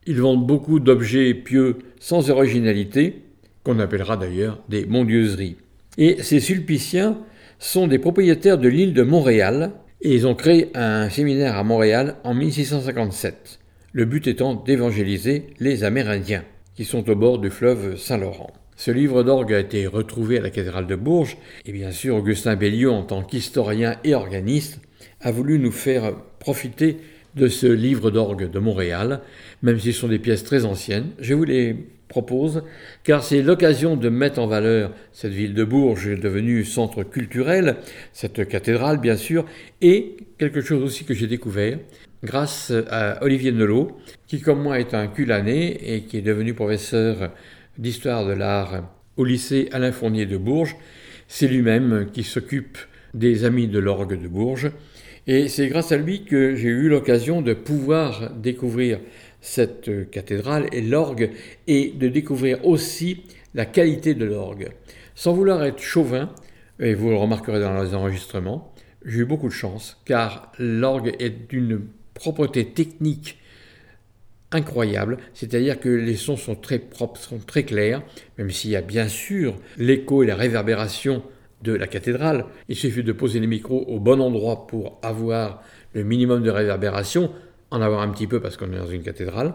Ils 0.07 0.19
vendent 0.19 0.45
beaucoup 0.45 0.79
d'objets 0.79 1.33
pieux 1.35 1.77
sans 1.99 2.29
originalité, 2.31 3.21
qu'on 3.63 3.79
appellera 3.79 4.17
d'ailleurs 4.17 4.63
des 4.67 4.85
mondieuseries. 4.85 5.57
Et 5.97 6.23
ces 6.23 6.39
sulpiciens 6.39 7.19
sont 7.59 7.87
des 7.87 7.99
propriétaires 7.99 8.57
de 8.57 8.67
l'île 8.67 8.93
de 8.93 9.03
Montréal, 9.03 9.73
et 10.01 10.13
ils 10.13 10.27
ont 10.27 10.35
créé 10.35 10.69
un 10.75 11.09
séminaire 11.09 11.57
à 11.57 11.63
Montréal 11.63 12.15
en 12.23 12.33
1657, 12.33 13.59
le 13.93 14.05
but 14.05 14.27
étant 14.27 14.53
d'évangéliser 14.53 15.47
les 15.59 15.83
Amérindiens, 15.83 16.43
qui 16.75 16.85
sont 16.85 17.09
au 17.09 17.15
bord 17.15 17.39
du 17.39 17.49
fleuve 17.49 17.97
Saint-Laurent. 17.97 18.51
Ce 18.75 18.91
livre 18.91 19.23
d'orgue 19.23 19.53
a 19.53 19.59
été 19.59 19.87
retrouvé 19.87 20.37
à 20.37 20.41
la 20.41 20.51
cathédrale 20.51 20.85
de 20.85 20.95
Bourges, 20.95 21.37
et 21.65 21.71
bien 21.71 21.91
sûr 21.91 22.15
Augustin 22.15 22.55
Belliot, 22.55 22.91
en 22.91 23.03
tant 23.03 23.23
qu'historien 23.23 23.95
et 24.03 24.13
organiste, 24.13 24.79
a 25.21 25.31
voulu 25.31 25.57
nous 25.57 25.71
faire 25.71 26.15
profiter 26.39 26.97
de 27.35 27.47
ce 27.47 27.67
livre 27.67 28.11
d'orgue 28.11 28.49
de 28.49 28.59
Montréal, 28.59 29.21
même 29.63 29.79
si 29.79 29.93
sont 29.93 30.07
des 30.07 30.19
pièces 30.19 30.43
très 30.43 30.65
anciennes. 30.65 31.09
Je 31.19 31.33
vous 31.33 31.45
propose, 32.07 32.63
car 33.03 33.23
c'est 33.23 33.41
l'occasion 33.41 33.95
de 33.95 34.09
mettre 34.09 34.39
en 34.39 34.47
valeur 34.47 34.91
cette 35.11 35.33
ville 35.33 35.53
de 35.53 35.63
Bourges 35.63 36.19
devenue 36.19 36.63
centre 36.63 37.03
culturel, 37.03 37.77
cette 38.13 38.47
cathédrale 38.47 38.99
bien 38.99 39.17
sûr, 39.17 39.45
et 39.81 40.17
quelque 40.37 40.61
chose 40.61 40.83
aussi 40.83 41.03
que 41.05 41.13
j'ai 41.13 41.27
découvert 41.27 41.79
grâce 42.23 42.71
à 42.89 43.23
Olivier 43.23 43.51
Nelot, 43.51 43.97
qui 44.27 44.41
comme 44.41 44.63
moi 44.63 44.79
est 44.79 44.93
un 44.93 45.07
culané 45.07 45.95
et 45.95 46.01
qui 46.01 46.17
est 46.17 46.21
devenu 46.21 46.53
professeur 46.53 47.31
d'histoire 47.77 48.25
de 48.25 48.33
l'art 48.33 48.89
au 49.17 49.23
lycée 49.23 49.69
Alain 49.71 49.91
Fournier 49.91 50.25
de 50.25 50.37
Bourges. 50.37 50.75
C'est 51.27 51.47
lui-même 51.47 52.07
qui 52.11 52.23
s'occupe 52.23 52.77
des 53.13 53.45
Amis 53.45 53.67
de 53.67 53.79
l'orgue 53.79 54.19
de 54.19 54.27
Bourges. 54.27 54.71
Et 55.27 55.49
c'est 55.49 55.67
grâce 55.67 55.91
à 55.91 55.97
lui 55.97 56.23
que 56.23 56.55
j'ai 56.55 56.69
eu 56.69 56.87
l'occasion 56.87 57.41
de 57.41 57.53
pouvoir 57.53 58.31
découvrir 58.31 58.99
cette 59.41 60.09
cathédrale 60.09 60.67
et 60.71 60.81
l'orgue 60.81 61.31
et 61.67 61.91
de 61.91 62.07
découvrir 62.07 62.65
aussi 62.65 63.23
la 63.53 63.65
qualité 63.65 64.13
de 64.13 64.25
l'orgue. 64.25 64.69
Sans 65.15 65.33
vouloir 65.33 65.63
être 65.63 65.79
chauvin, 65.79 66.33
et 66.79 66.93
vous 66.93 67.09
le 67.09 67.15
remarquerez 67.15 67.59
dans 67.59 67.81
les 67.81 67.95
enregistrements, 67.95 68.73
j'ai 69.05 69.19
eu 69.19 69.25
beaucoup 69.25 69.47
de 69.47 69.53
chance 69.53 70.01
car 70.05 70.51
l'orgue 70.59 71.15
est 71.19 71.49
d'une 71.49 71.81
propreté 72.13 72.65
technique 72.65 73.39
incroyable, 74.51 75.17
c'est-à-dire 75.33 75.79
que 75.79 75.89
les 75.89 76.15
sons 76.15 76.37
sont 76.37 76.55
très 76.55 76.79
propres, 76.79 77.19
sont 77.19 77.39
très 77.39 77.63
clairs, 77.63 78.01
même 78.37 78.49
s'il 78.49 78.71
y 78.71 78.75
a 78.75 78.81
bien 78.81 79.07
sûr 79.07 79.55
l'écho 79.77 80.23
et 80.23 80.27
la 80.27 80.35
réverbération 80.35 81.23
de 81.63 81.73
la 81.73 81.87
cathédrale. 81.87 82.45
Il 82.69 82.75
suffit 82.75 83.03
de 83.03 83.11
poser 83.11 83.39
les 83.39 83.47
micros 83.47 83.83
au 83.87 83.99
bon 83.99 84.21
endroit 84.21 84.67
pour 84.67 84.99
avoir 85.01 85.63
le 85.93 86.03
minimum 86.03 86.43
de 86.43 86.49
réverbération, 86.49 87.31
en 87.71 87.81
avoir 87.81 88.01
un 88.01 88.09
petit 88.09 88.27
peu 88.27 88.39
parce 88.39 88.57
qu'on 88.57 88.71
est 88.71 88.77
dans 88.77 88.87
une 88.87 89.03
cathédrale, 89.03 89.53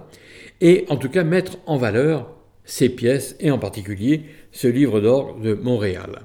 et 0.60 0.84
en 0.89 0.97
tout 0.97 1.09
cas 1.09 1.24
mettre 1.24 1.59
en 1.66 1.76
valeur 1.76 2.34
ces 2.64 2.89
pièces, 2.89 3.36
et 3.40 3.51
en 3.51 3.59
particulier 3.59 4.22
ce 4.52 4.68
livre 4.68 5.01
d'or 5.01 5.39
de 5.39 5.55
Montréal. 5.55 6.22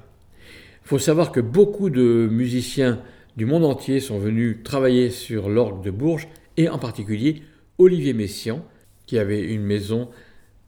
Il 0.84 0.88
faut 0.88 0.98
savoir 0.98 1.32
que 1.32 1.40
beaucoup 1.40 1.90
de 1.90 2.28
musiciens 2.30 3.00
du 3.36 3.44
monde 3.44 3.64
entier 3.64 4.00
sont 4.00 4.18
venus 4.18 4.58
travailler 4.64 5.10
sur 5.10 5.48
l'orgue 5.48 5.82
de 5.82 5.90
Bourges, 5.90 6.28
et 6.56 6.68
en 6.68 6.78
particulier 6.78 7.42
Olivier 7.78 8.12
Messiaen, 8.12 8.64
qui 9.06 9.18
avait 9.18 9.40
une 9.40 9.62
maison 9.62 10.08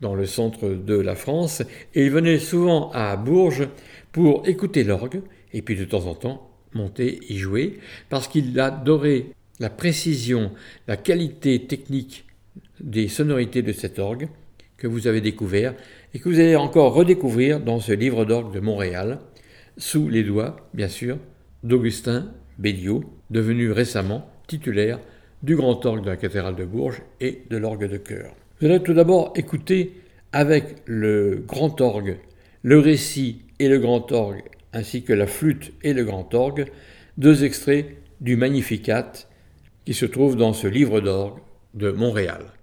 dans 0.01 0.15
le 0.15 0.27
centre 0.27 0.69
de 0.69 0.95
la 0.95 1.15
France, 1.15 1.63
et 1.95 2.05
il 2.05 2.11
venait 2.11 2.39
souvent 2.39 2.91
à 2.93 3.17
Bourges 3.17 3.69
pour 4.13 4.49
écouter 4.49 4.85
l'orgue, 4.85 5.23
et 5.53 5.63
puis 5.63 5.77
de 5.77 5.85
temps 5.85 6.07
en 6.07 6.15
temps 6.15 6.51
monter 6.73 7.19
y 7.29 7.37
jouer, 7.37 7.79
parce 8.09 8.29
qu'il 8.29 8.59
adorait 8.59 9.27
la 9.61 9.71
précision, 9.71 10.51
la 10.89 10.97
qualité 10.97 11.67
technique 11.67 12.25
des 12.81 13.09
sonorités 13.09 13.63
de 13.63 13.73
cet 13.73 13.99
orgue 13.99 14.29
que 14.77 14.87
vous 14.87 15.07
avez 15.07 15.21
découvert 15.21 15.75
et 16.15 16.19
que 16.19 16.29
vous 16.29 16.41
allez 16.41 16.57
encore 16.57 16.95
redécouvrir 16.95 17.61
dans 17.61 17.79
ce 17.79 17.93
livre 17.93 18.25
d'orgue 18.25 18.53
de 18.53 18.61
Montréal, 18.61 19.21
sous 19.77 20.09
les 20.09 20.25
doigts, 20.25 20.57
bien 20.75 20.89
sûr, 20.89 21.19
d'Augustin 21.63 22.33
Béliot, 22.59 23.05
devenu 23.31 23.71
récemment 23.71 24.29
titulaire 24.49 24.99
du 25.43 25.57
grand 25.57 25.85
orgue 25.87 26.05
de 26.05 26.11
la 26.11 26.17
cathédrale 26.17 26.57
de 26.57 26.65
Bourges 26.65 27.03
et 27.21 27.43
de 27.49 27.57
l'orgue 27.57 27.89
de 27.89 27.99
chœur. 27.99 28.35
Vous 28.61 28.67
allez 28.67 28.83
tout 28.83 28.95
d'abord 28.95 29.33
écouter 29.37 29.93
avec 30.33 30.77
le 30.87 31.45
grand 31.47 31.81
orgue 31.81 32.19
le 32.63 32.79
récit 32.79 33.43
et 33.59 33.69
le 33.69 33.79
grand 33.79 34.13
orgue, 34.13 34.43
ainsi 34.73 35.03
que 35.03 35.13
la 35.13 35.27
flûte 35.27 35.73
et 35.83 35.93
le 35.93 36.05
grand 36.05 36.33
orgue, 36.35 36.67
deux 37.17 37.45
extraits 37.45 37.87
du 38.21 38.37
Magnificat 38.37 39.13
qui 39.91 39.95
se 39.95 40.07
trouve 40.07 40.37
dans 40.37 40.53
ce 40.53 40.69
livre 40.69 41.01
d'orgue 41.01 41.41
de 41.75 41.91
Montréal. 41.91 42.60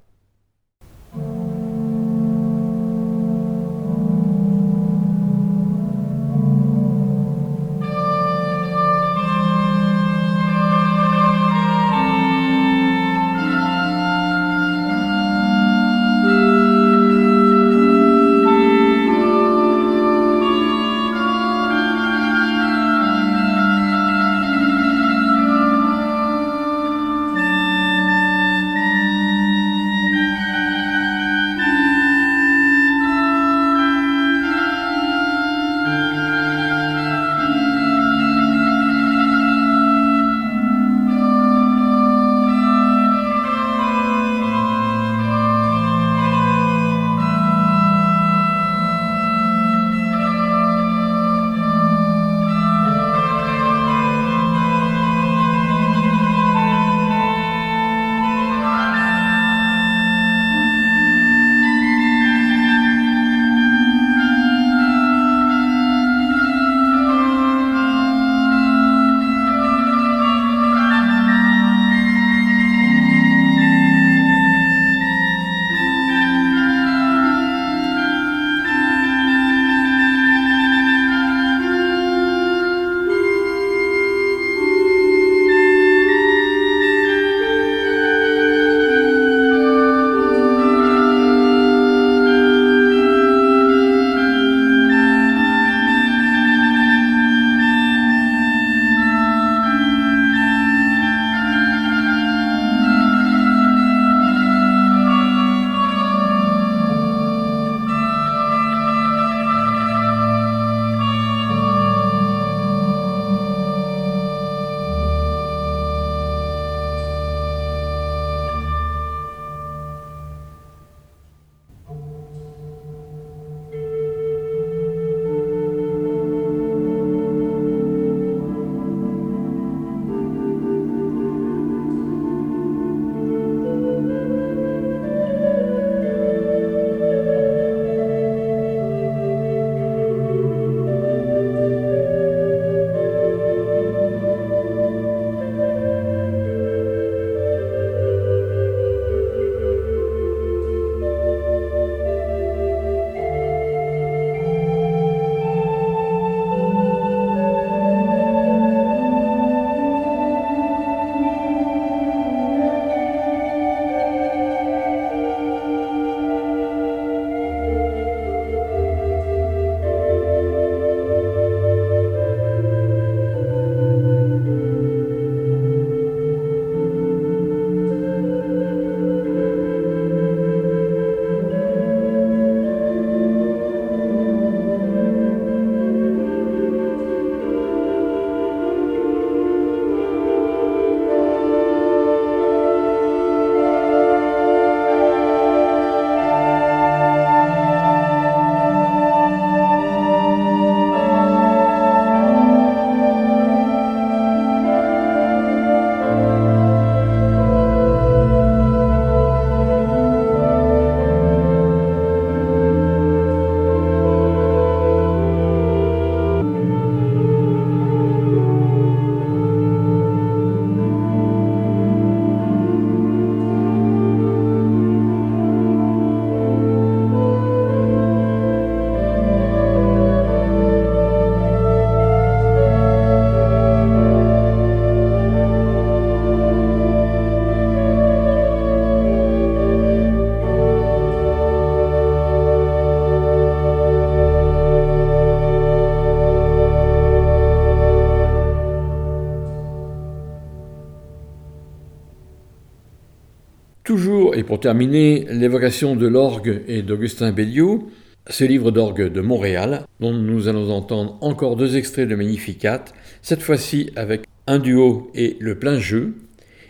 Pour 254.48 254.62
terminer, 254.62 255.28
l'évocation 255.30 255.98
de 255.98 256.08
l'orgue 256.08 256.64
et 256.70 256.82
d'Augustin 256.82 257.34
Béliot, 257.34 257.92
ce 258.30 258.46
livre 258.46 258.72
d'orgue 258.72 259.12
de 259.12 259.20
Montréal, 259.20 259.86
dont 260.00 260.14
nous 260.14 260.48
allons 260.48 260.72
entendre 260.72 261.18
encore 261.20 261.58
deux 261.58 261.76
extraits 261.76 262.08
de 262.08 262.16
Magnificat, 262.16 262.86
cette 263.22 263.42
fois-ci 263.42 263.92
avec 263.98 264.24
un 264.48 264.60
duo 264.60 265.12
et 265.14 265.36
le 265.42 265.60
plein 265.60 265.80
jeu, 265.80 266.16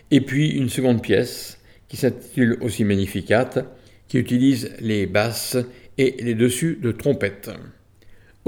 et 0.09 0.21
puis 0.21 0.49
une 0.49 0.69
seconde 0.69 1.03
pièce 1.03 1.59
qui 1.87 1.97
s'intitule 1.97 2.57
aussi 2.61 2.83
Magnificat, 2.83 3.49
qui 4.07 4.17
utilise 4.17 4.71
les 4.79 5.05
basses 5.05 5.57
et 5.99 6.15
les 6.19 6.33
dessus 6.33 6.79
de 6.81 6.91
trompette. 6.91 7.51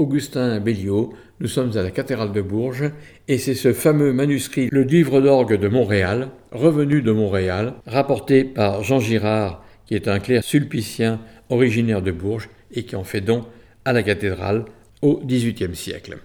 Augustin 0.00 0.60
Béliot, 0.60 1.12
nous 1.40 1.46
sommes 1.46 1.76
à 1.76 1.82
la 1.82 1.90
cathédrale 1.90 2.32
de 2.32 2.40
Bourges, 2.40 2.90
et 3.28 3.36
c'est 3.36 3.54
ce 3.54 3.74
fameux 3.74 4.14
manuscrit, 4.14 4.70
le 4.72 4.82
livre 4.82 5.20
d'orgue 5.20 5.60
de 5.60 5.68
Montréal, 5.68 6.30
revenu 6.52 7.02
de 7.02 7.12
Montréal, 7.12 7.74
rapporté 7.86 8.44
par 8.44 8.82
Jean 8.82 8.98
Girard, 8.98 9.62
qui 9.84 9.94
est 9.94 10.08
un 10.08 10.18
clerc 10.18 10.42
sulpicien 10.42 11.20
originaire 11.50 12.00
de 12.00 12.12
Bourges, 12.12 12.48
et 12.72 12.84
qui 12.84 12.96
en 12.96 13.04
fait 13.04 13.20
don 13.20 13.44
à 13.84 13.92
la 13.92 14.02
cathédrale 14.02 14.64
au 15.02 15.20
XVIIIe 15.22 15.76
siècle. 15.76 16.16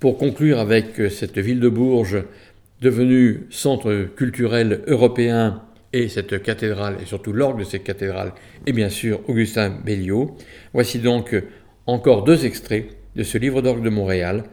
Pour 0.00 0.16
conclure 0.16 0.58
avec 0.58 1.02
cette 1.10 1.36
ville 1.36 1.60
de 1.60 1.68
Bourges, 1.68 2.24
devenue 2.80 3.46
centre 3.50 4.08
culturel 4.16 4.80
européen, 4.86 5.60
et 5.92 6.08
cette 6.08 6.42
cathédrale, 6.42 6.96
et 7.02 7.06
surtout 7.06 7.32
l'orgue 7.34 7.58
de 7.58 7.64
cette 7.64 7.84
cathédrale, 7.84 8.32
et 8.66 8.72
bien 8.72 8.88
sûr 8.88 9.20
Augustin 9.28 9.68
Béliot, 9.84 10.36
voici 10.72 10.98
donc 10.98 11.34
encore 11.88 12.22
deux 12.22 12.44
extraits 12.44 12.86
de 13.16 13.22
ce 13.24 13.38
livre 13.38 13.62
d'orgue 13.62 13.82
de 13.82 13.88
Montréal, 13.88 14.44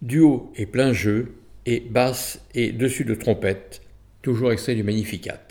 duo 0.00 0.50
et 0.56 0.64
plein 0.64 0.92
jeu, 0.92 1.34
et 1.66 1.80
basse 1.80 2.40
et 2.54 2.72
dessus 2.72 3.04
de 3.04 3.14
trompette, 3.14 3.82
toujours 4.22 4.52
extrait 4.52 4.74
du 4.74 4.82
Magnificat. 4.82 5.47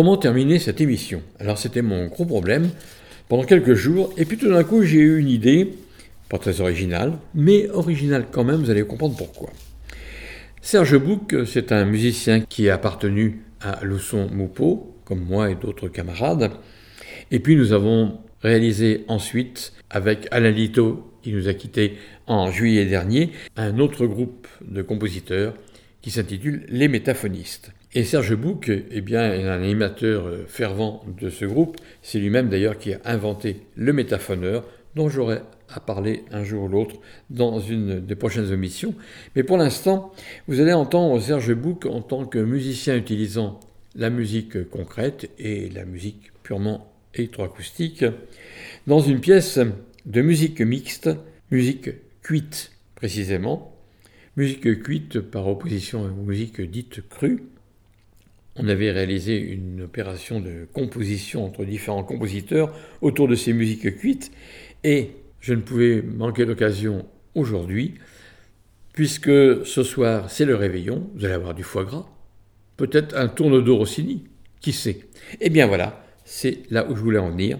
Comment 0.00 0.16
terminer 0.16 0.58
cette 0.58 0.80
émission? 0.80 1.22
Alors 1.38 1.58
c'était 1.58 1.82
mon 1.82 2.06
gros 2.06 2.24
problème 2.24 2.70
pendant 3.28 3.44
quelques 3.44 3.74
jours, 3.74 4.14
et 4.16 4.24
puis 4.24 4.38
tout 4.38 4.48
d'un 4.48 4.64
coup 4.64 4.82
j'ai 4.82 4.96
eu 4.96 5.18
une 5.18 5.28
idée, 5.28 5.74
pas 6.30 6.38
très 6.38 6.62
originale, 6.62 7.18
mais 7.34 7.68
originale 7.68 8.24
quand 8.30 8.42
même, 8.42 8.62
vous 8.62 8.70
allez 8.70 8.82
comprendre 8.84 9.14
pourquoi. 9.14 9.50
Serge 10.62 10.96
Bouc, 10.96 11.36
c'est 11.44 11.70
un 11.70 11.84
musicien 11.84 12.40
qui 12.40 12.70
a 12.70 12.76
appartenu 12.76 13.42
à 13.60 13.84
Lousson 13.84 14.30
Moupeau, 14.32 14.96
comme 15.04 15.20
moi 15.20 15.50
et 15.50 15.54
d'autres 15.54 15.88
camarades, 15.88 16.50
et 17.30 17.38
puis 17.38 17.54
nous 17.54 17.74
avons 17.74 18.20
réalisé 18.40 19.04
ensuite, 19.06 19.74
avec 19.90 20.28
Alain 20.30 20.50
Lito, 20.50 21.12
qui 21.22 21.34
nous 21.34 21.46
a 21.46 21.52
quittés 21.52 21.98
en 22.26 22.50
juillet 22.50 22.86
dernier, 22.86 23.32
un 23.54 23.78
autre 23.78 24.06
groupe 24.06 24.48
de 24.62 24.80
compositeurs 24.80 25.52
qui 26.00 26.10
s'intitule 26.10 26.64
Les 26.70 26.88
métaphonistes. 26.88 27.72
Et 27.92 28.04
Serge 28.04 28.36
Bouc 28.36 28.70
eh 28.70 29.00
bien, 29.00 29.32
est 29.32 29.42
un 29.42 29.62
animateur 29.62 30.28
euh, 30.28 30.44
fervent 30.46 31.04
de 31.20 31.28
ce 31.28 31.44
groupe. 31.44 31.76
C'est 32.02 32.20
lui-même 32.20 32.48
d'ailleurs 32.48 32.78
qui 32.78 32.92
a 32.92 33.00
inventé 33.04 33.66
le 33.74 33.92
métaphoneur, 33.92 34.64
dont 34.94 35.08
j'aurai 35.08 35.40
à 35.68 35.80
parler 35.80 36.24
un 36.30 36.44
jour 36.44 36.64
ou 36.64 36.68
l'autre 36.68 37.00
dans 37.30 37.58
une 37.58 37.98
des 37.98 38.14
prochaines 38.14 38.52
émissions. 38.52 38.94
Mais 39.34 39.42
pour 39.42 39.56
l'instant, 39.56 40.12
vous 40.46 40.60
allez 40.60 40.72
entendre 40.72 41.20
Serge 41.20 41.52
Bouc 41.52 41.84
en 41.86 42.00
tant 42.00 42.26
que 42.26 42.38
musicien 42.38 42.96
utilisant 42.96 43.58
la 43.96 44.08
musique 44.08 44.70
concrète 44.70 45.28
et 45.40 45.68
la 45.70 45.84
musique 45.84 46.30
purement 46.44 46.92
électroacoustique 47.16 48.04
dans 48.86 49.00
une 49.00 49.18
pièce 49.18 49.58
de 50.06 50.22
musique 50.22 50.60
mixte, 50.60 51.10
musique 51.50 51.90
cuite 52.22 52.70
précisément, 52.94 53.74
musique 54.36 54.80
cuite 54.80 55.18
par 55.18 55.48
opposition 55.48 56.04
à 56.04 56.08
musique 56.08 56.60
dite 56.60 57.00
crue. 57.08 57.49
On 58.62 58.68
avait 58.68 58.90
réalisé 58.90 59.38
une 59.38 59.80
opération 59.80 60.38
de 60.38 60.66
composition 60.70 61.46
entre 61.46 61.64
différents 61.64 62.04
compositeurs 62.04 62.76
autour 63.00 63.26
de 63.26 63.34
ces 63.34 63.54
musiques 63.54 63.96
cuites 63.96 64.30
et 64.84 65.12
je 65.40 65.54
ne 65.54 65.62
pouvais 65.62 66.02
manquer 66.02 66.44
l'occasion 66.44 67.06
aujourd'hui, 67.34 67.94
puisque 68.92 69.64
ce 69.64 69.82
soir 69.82 70.30
c'est 70.30 70.44
le 70.44 70.56
réveillon, 70.56 71.08
vous 71.14 71.24
allez 71.24 71.32
avoir 71.32 71.54
du 71.54 71.62
foie 71.62 71.84
gras, 71.84 72.06
peut-être 72.76 73.16
un 73.16 73.28
tourne-dos 73.28 73.78
Rossini, 73.78 74.24
qui 74.60 74.72
sait. 74.72 75.00
Eh 75.40 75.48
bien 75.48 75.66
voilà, 75.66 76.04
c'est 76.26 76.70
là 76.70 76.86
où 76.86 76.94
je 76.94 77.00
voulais 77.00 77.18
en 77.18 77.30
venir. 77.30 77.58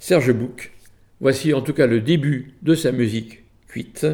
Serge 0.00 0.32
Bouc, 0.32 0.72
voici 1.20 1.54
en 1.54 1.60
tout 1.60 1.74
cas 1.74 1.86
le 1.86 2.00
début 2.00 2.54
de 2.62 2.74
sa 2.74 2.90
musique 2.90 3.44
cuite, 3.68 4.04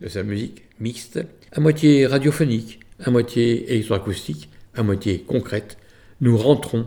de 0.00 0.06
sa 0.06 0.22
musique 0.22 0.62
mixte, 0.78 1.18
à 1.50 1.58
moitié 1.58 2.06
radiophonique, 2.06 2.78
à 3.00 3.10
moitié 3.10 3.72
électroacoustique, 3.72 4.50
à 4.74 4.82
moitié 4.82 5.24
concrète. 5.26 5.76
Nous 6.20 6.36
rentrons 6.36 6.86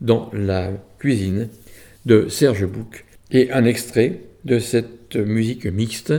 dans 0.00 0.30
la 0.32 0.70
cuisine 0.98 1.48
de 2.06 2.28
Serge 2.28 2.66
Bouc 2.66 3.04
et 3.30 3.50
un 3.52 3.64
extrait 3.64 4.20
de 4.44 4.58
cette 4.58 5.16
musique 5.16 5.66
mixte. 5.66 6.14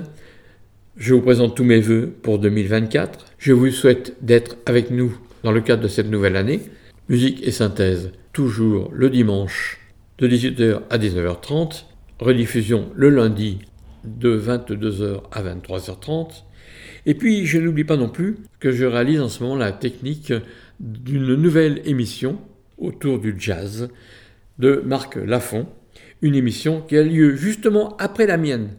Je 0.97 1.13
vous 1.13 1.21
présente 1.21 1.55
tous 1.55 1.63
mes 1.63 1.79
voeux 1.79 2.13
pour 2.21 2.39
2024. 2.39 3.25
Je 3.37 3.53
vous 3.53 3.71
souhaite 3.71 4.15
d'être 4.21 4.57
avec 4.65 4.91
nous 4.91 5.17
dans 5.43 5.51
le 5.51 5.61
cadre 5.61 5.83
de 5.83 5.87
cette 5.87 6.09
nouvelle 6.09 6.35
année. 6.35 6.59
Musique 7.07 7.41
et 7.47 7.51
synthèse, 7.51 8.11
toujours 8.33 8.91
le 8.93 9.09
dimanche 9.09 9.79
de 10.17 10.27
18h 10.27 10.81
à 10.89 10.97
19h30. 10.97 11.85
Rediffusion 12.19 12.89
le 12.95 13.09
lundi 13.09 13.59
de 14.03 14.37
22h 14.37 15.21
à 15.31 15.41
23h30. 15.41 16.43
Et 17.05 17.13
puis, 17.13 17.45
je 17.45 17.59
n'oublie 17.59 17.85
pas 17.85 17.97
non 17.97 18.09
plus 18.09 18.37
que 18.59 18.71
je 18.71 18.85
réalise 18.85 19.21
en 19.21 19.29
ce 19.29 19.41
moment 19.41 19.55
la 19.55 19.71
technique 19.71 20.33
d'une 20.79 21.35
nouvelle 21.35 21.81
émission 21.85 22.39
autour 22.77 23.19
du 23.19 23.35
jazz 23.37 23.89
de 24.57 24.81
Marc 24.85 25.15
Lafont, 25.15 25.67
une 26.21 26.35
émission 26.35 26.81
qui 26.81 26.97
a 26.97 27.03
lieu 27.03 27.35
justement 27.35 27.95
après 27.97 28.25
la 28.25 28.37
mienne, 28.37 28.69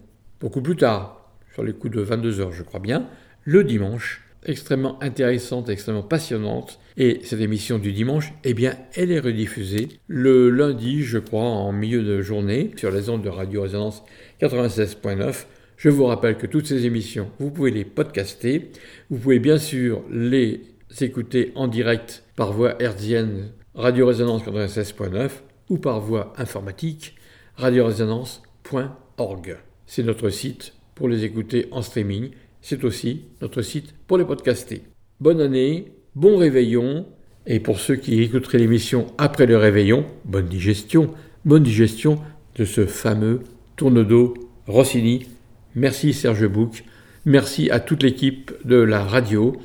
beaucoup 0.41 0.63
plus 0.63 0.77
tard, 0.77 1.35
sur 1.53 1.63
les 1.63 1.73
coups 1.73 1.95
de 1.95 2.01
22 2.01 2.41
heures 2.41 2.53
je 2.53 2.63
crois 2.63 2.81
bien, 2.81 3.07
le 3.45 3.65
dimanche, 3.65 4.23
extrêmement 4.45 5.03
intéressante, 5.03 5.69
extrêmement 5.69 6.03
passionnante. 6.03 6.79
Et 6.97 7.21
cette 7.25 7.41
émission 7.41 7.79
du 7.79 7.93
dimanche, 7.93 8.33
eh 8.45 8.55
bien, 8.55 8.77
elle 8.95 9.13
est 9.13 9.21
rediffusée 9.21 9.89
le 10.07 10.51
lundi, 10.51 11.03
je 11.03 11.19
crois, 11.19 11.43
en 11.43 11.73
milieu 11.73 12.03
de 12.03 12.21
journée, 12.23 12.73
sur 12.77 12.91
les 12.91 13.09
ondes 13.09 13.23
de 13.23 13.29
Radio 13.29 13.63
Résonance 13.63 14.03
96.9. 14.41 15.47
Je 15.77 15.89
vous 15.89 16.05
rappelle 16.05 16.37
que 16.37 16.47
toutes 16.47 16.67
ces 16.67 16.85
émissions, 16.85 17.31
vous 17.39 17.51
pouvez 17.51 17.71
les 17.71 17.85
podcaster. 17.85 18.71
Vous 19.09 19.19
pouvez 19.19 19.39
bien 19.39 19.57
sûr 19.57 20.03
les 20.11 20.63
écouter 21.01 21.53
en 21.55 21.69
direct 21.69 22.25
par 22.37 22.53
voie 22.53 22.81
hertzienne 22.83 23.53
Radio 23.75 24.07
Résonance 24.07 24.43
96.9 24.43 25.31
ou 25.69 25.79
par 25.79 26.01
voie 26.01 26.33
informatique 26.37 27.15
radioresonance.org. 27.57 29.57
C'est 29.87 30.03
notre 30.03 30.31
site 30.31 30.75
pour 30.95 31.09
les 31.09 31.25
écouter 31.25 31.69
en 31.71 31.83
streaming. 31.83 32.31
C'est 32.61 32.85
aussi 32.85 33.25
notre 33.41 33.62
site 33.62 33.95
pour 34.07 34.19
les 34.19 34.25
podcaster. 34.25 34.83
Bonne 35.21 35.41
année, 35.41 35.93
bon 36.15 36.37
réveillon. 36.37 37.07
Et 37.47 37.61
pour 37.61 37.81
ceux 37.81 37.97
qui 37.97 38.23
écouteraient 38.23 38.59
l'émission 38.59 39.07
après 39.19 39.47
le 39.47 39.57
réveillon, 39.57 40.05
bonne 40.25 40.49
digestion. 40.49 41.15
Bonne 41.45 41.62
digestion 41.62 42.21
de 42.57 42.65
ce 42.65 42.87
fameux 42.87 43.41
tourne-dos 43.77 44.35
Rossini. 44.67 45.27
Merci 45.75 46.12
Serge 46.12 46.47
Bouc. 46.47 46.85
Merci 47.25 47.71
à 47.71 47.81
toute 47.81 48.03
l'équipe 48.03 48.53
de 48.65 48.77
la 48.77 49.05
radio. 49.05 49.57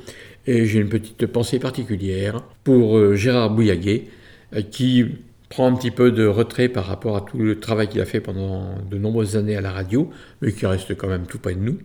Et 0.46 0.66
j'ai 0.66 0.80
une 0.80 0.88
petite 0.88 1.26
pensée 1.26 1.58
particulière 1.58 2.42
pour 2.62 2.96
euh, 2.96 3.14
Gérard 3.14 3.50
Bouillaguet, 3.50 4.04
euh, 4.54 4.62
qui 4.62 5.04
prend 5.48 5.66
un 5.66 5.74
petit 5.74 5.90
peu 5.90 6.10
de 6.10 6.26
retrait 6.26 6.68
par 6.68 6.86
rapport 6.86 7.16
à 7.16 7.20
tout 7.20 7.38
le 7.38 7.58
travail 7.58 7.88
qu'il 7.88 8.00
a 8.00 8.04
fait 8.04 8.20
pendant 8.20 8.78
de 8.88 8.98
nombreuses 8.98 9.36
années 9.36 9.56
à 9.56 9.60
la 9.60 9.72
radio, 9.72 10.10
mais 10.40 10.52
qui 10.52 10.66
reste 10.66 10.96
quand 10.96 11.08
même 11.08 11.26
tout 11.26 11.38
près 11.38 11.54
de 11.54 11.60
nous. 11.60 11.78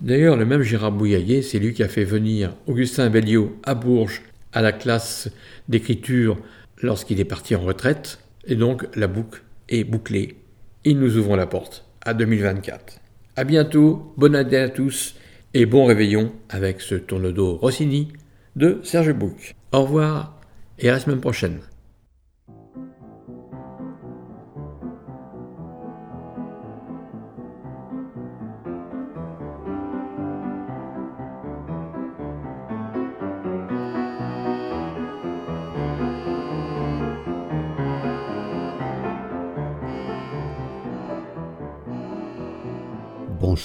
D'ailleurs, 0.00 0.36
le 0.36 0.44
même 0.44 0.62
Gérard 0.62 0.92
Bouillaguet, 0.92 1.42
c'est 1.42 1.58
lui 1.58 1.72
qui 1.72 1.82
a 1.82 1.88
fait 1.88 2.04
venir 2.04 2.54
Augustin 2.66 3.08
Belliot 3.08 3.56
à 3.62 3.74
Bourges 3.74 4.22
à 4.52 4.62
la 4.62 4.72
classe 4.72 5.30
d'écriture 5.68 6.38
lorsqu'il 6.82 7.20
est 7.20 7.24
parti 7.24 7.54
en 7.54 7.60
retraite, 7.60 8.18
et 8.46 8.56
donc 8.56 8.86
la 8.94 9.06
boucle 9.06 9.42
est 9.68 9.84
bouclée. 9.84 10.36
Et 10.84 10.94
nous 10.94 11.16
ouvrons 11.16 11.36
la 11.36 11.46
porte 11.46 11.84
à 12.04 12.14
2024. 12.14 13.00
À 13.36 13.44
bientôt, 13.44 14.14
bonne 14.16 14.34
année 14.34 14.56
à 14.56 14.68
tous, 14.68 15.14
et 15.56 15.64
bon 15.64 15.86
réveillon 15.86 16.32
avec 16.50 16.82
ce 16.82 16.94
tourne-dos 16.94 17.56
Rossini 17.56 18.08
de 18.56 18.78
Serge 18.82 19.14
Bouc. 19.14 19.54
Au 19.72 19.84
revoir 19.84 20.38
et 20.78 20.90
à 20.90 20.92
la 20.92 21.00
semaine 21.00 21.20
prochaine. 21.20 21.60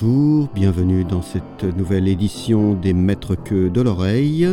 Bonjour, 0.01 0.47
bienvenue 0.55 1.03
dans 1.03 1.21
cette 1.21 1.63
nouvelle 1.63 2.07
édition 2.07 2.73
des 2.73 2.93
Maîtres 2.93 3.35
que 3.35 3.67
de 3.67 3.81
l'oreille, 3.81 4.47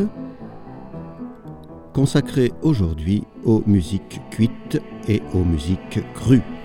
consacrée 1.94 2.52
aujourd'hui 2.62 3.24
aux 3.44 3.62
musiques 3.66 4.20
cuites 4.30 4.82
et 5.06 5.22
aux 5.32 5.44
musiques 5.44 6.00
crues. 6.14 6.57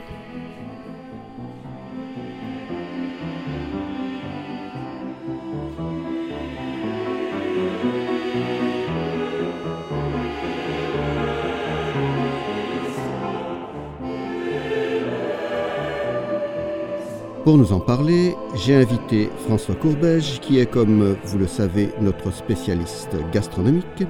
Pour 17.43 17.57
nous 17.57 17.73
en 17.73 17.81
parler, 17.81 18.35
j'ai 18.55 18.73
invité 18.73 19.27
François 19.45 19.75
Courbège, 19.75 20.39
qui 20.39 20.59
est, 20.59 20.65
comme 20.65 21.17
vous 21.25 21.37
le 21.37 21.45
savez, 21.47 21.89
notre 21.99 22.31
spécialiste 22.31 23.17
gastronomique 23.33 24.05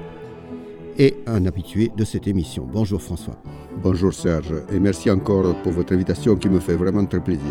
et 0.96 1.16
un 1.26 1.44
habitué 1.44 1.90
de 1.96 2.04
cette 2.04 2.28
émission. 2.28 2.64
Bonjour 2.72 3.02
François. 3.02 3.36
Bonjour 3.82 4.14
Serge, 4.14 4.54
et 4.72 4.78
merci 4.78 5.10
encore 5.10 5.52
pour 5.62 5.72
votre 5.72 5.92
invitation 5.92 6.36
qui 6.36 6.48
me 6.48 6.60
fait 6.60 6.76
vraiment 6.76 7.04
très 7.06 7.18
plaisir. 7.18 7.42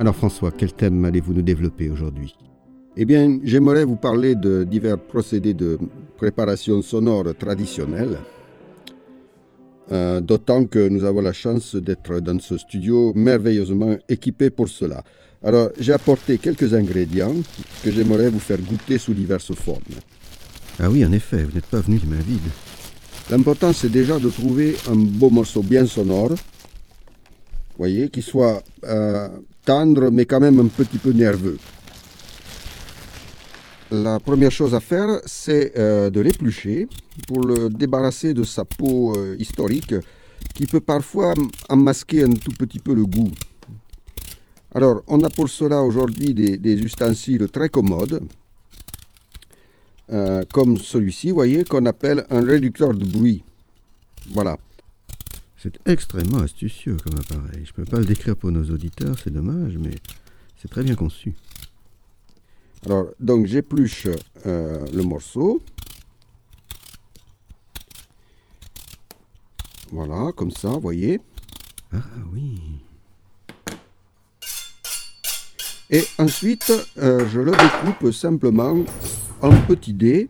Alors 0.00 0.16
François, 0.16 0.50
quel 0.50 0.72
thème 0.72 1.04
allez-vous 1.04 1.32
nous 1.32 1.42
développer 1.42 1.90
aujourd'hui? 1.90 2.34
Eh 2.96 3.04
bien, 3.04 3.38
j'aimerais 3.44 3.84
vous 3.84 3.94
parler 3.94 4.34
de 4.34 4.64
divers 4.64 4.98
procédés 4.98 5.54
de 5.54 5.78
préparation 6.16 6.82
sonore 6.82 7.36
traditionnels 7.38 8.18
euh, 9.92 10.20
d'autant 10.20 10.64
que 10.64 10.88
nous 10.88 11.04
avons 11.04 11.20
la 11.20 11.32
chance 11.32 11.76
d'être 11.76 12.20
dans 12.20 12.38
ce 12.38 12.56
studio 12.56 13.12
merveilleusement 13.14 13.96
équipé 14.08 14.50
pour 14.50 14.68
cela. 14.68 15.04
Alors, 15.42 15.68
j'ai 15.78 15.92
apporté 15.92 16.38
quelques 16.38 16.72
ingrédients 16.72 17.34
que 17.82 17.90
j'aimerais 17.90 18.30
vous 18.30 18.38
faire 18.38 18.58
goûter 18.58 18.96
sous 18.96 19.12
diverses 19.12 19.54
formes. 19.54 19.82
Ah 20.80 20.90
oui, 20.90 21.04
en 21.04 21.12
effet, 21.12 21.44
vous 21.44 21.52
n'êtes 21.52 21.66
pas 21.66 21.80
venu 21.80 21.98
les 21.98 22.08
mains 22.08 22.22
vides. 22.22 22.40
L'important, 23.30 23.72
c'est 23.72 23.90
déjà 23.90 24.18
de 24.18 24.28
trouver 24.30 24.76
un 24.90 24.96
beau 24.96 25.30
morceau 25.30 25.62
bien 25.62 25.86
sonore, 25.86 26.34
voyez, 27.76 28.08
qui 28.08 28.22
soit 28.22 28.62
euh, 28.84 29.28
tendre, 29.64 30.10
mais 30.10 30.24
quand 30.24 30.40
même 30.40 30.60
un 30.60 30.66
petit 30.66 30.98
peu 30.98 31.10
nerveux. 31.12 31.58
La 33.90 34.18
première 34.18 34.50
chose 34.50 34.74
à 34.74 34.80
faire, 34.80 35.20
c'est 35.26 35.76
euh, 35.78 36.08
de 36.08 36.20
l'éplucher 36.20 36.88
pour 37.28 37.44
le 37.44 37.68
débarrasser 37.68 38.32
de 38.32 38.42
sa 38.42 38.64
peau 38.64 39.14
euh, 39.16 39.36
historique 39.38 39.94
qui 40.54 40.66
peut 40.66 40.80
parfois 40.80 41.34
en 41.68 41.76
masquer 41.76 42.24
un 42.24 42.32
tout 42.32 42.52
petit 42.52 42.78
peu 42.78 42.94
le 42.94 43.04
goût. 43.04 43.30
Alors, 44.74 45.02
on 45.06 45.22
a 45.22 45.30
pour 45.30 45.48
cela 45.48 45.82
aujourd'hui 45.82 46.32
des, 46.34 46.74
ustensiles 46.80 47.48
très 47.48 47.68
commodes. 47.68 48.22
euh, 50.12 50.42
comme 50.52 50.76
celui-ci, 50.78 51.28
vous 51.28 51.36
voyez, 51.36 51.64
qu'on 51.64 51.86
appelle 51.86 52.24
un 52.30 52.42
réducteur 52.42 52.94
de 52.94 53.04
bruit. 53.04 53.42
Voilà. 54.30 54.56
C'est 55.56 55.78
extrêmement 55.86 56.38
astucieux 56.38 56.96
comme 57.02 57.18
appareil. 57.18 57.64
Je 57.64 57.70
ne 57.70 57.76
peux 57.76 57.84
pas 57.84 57.98
le 57.98 58.04
décrire 58.04 58.36
pour 58.36 58.50
nos 58.50 58.64
auditeurs, 58.64 59.16
c'est 59.22 59.32
dommage, 59.32 59.76
mais 59.78 59.94
c'est 60.60 60.68
très 60.68 60.82
bien 60.82 60.94
conçu. 60.94 61.34
Alors, 62.86 63.06
donc 63.18 63.46
j'épluche 63.46 64.08
euh, 64.46 64.84
le 64.92 65.02
morceau. 65.02 65.62
Voilà, 69.90 70.32
comme 70.32 70.50
ça, 70.50 70.68
vous 70.68 70.80
voyez. 70.80 71.20
Ah 71.92 71.98
oui. 72.32 72.60
Et 75.90 76.02
ensuite, 76.18 76.72
euh, 76.98 77.26
je 77.28 77.40
le 77.40 77.52
découpe 77.52 78.12
simplement 78.12 78.76
en 79.40 79.50
petits 79.62 79.94
dés 79.94 80.28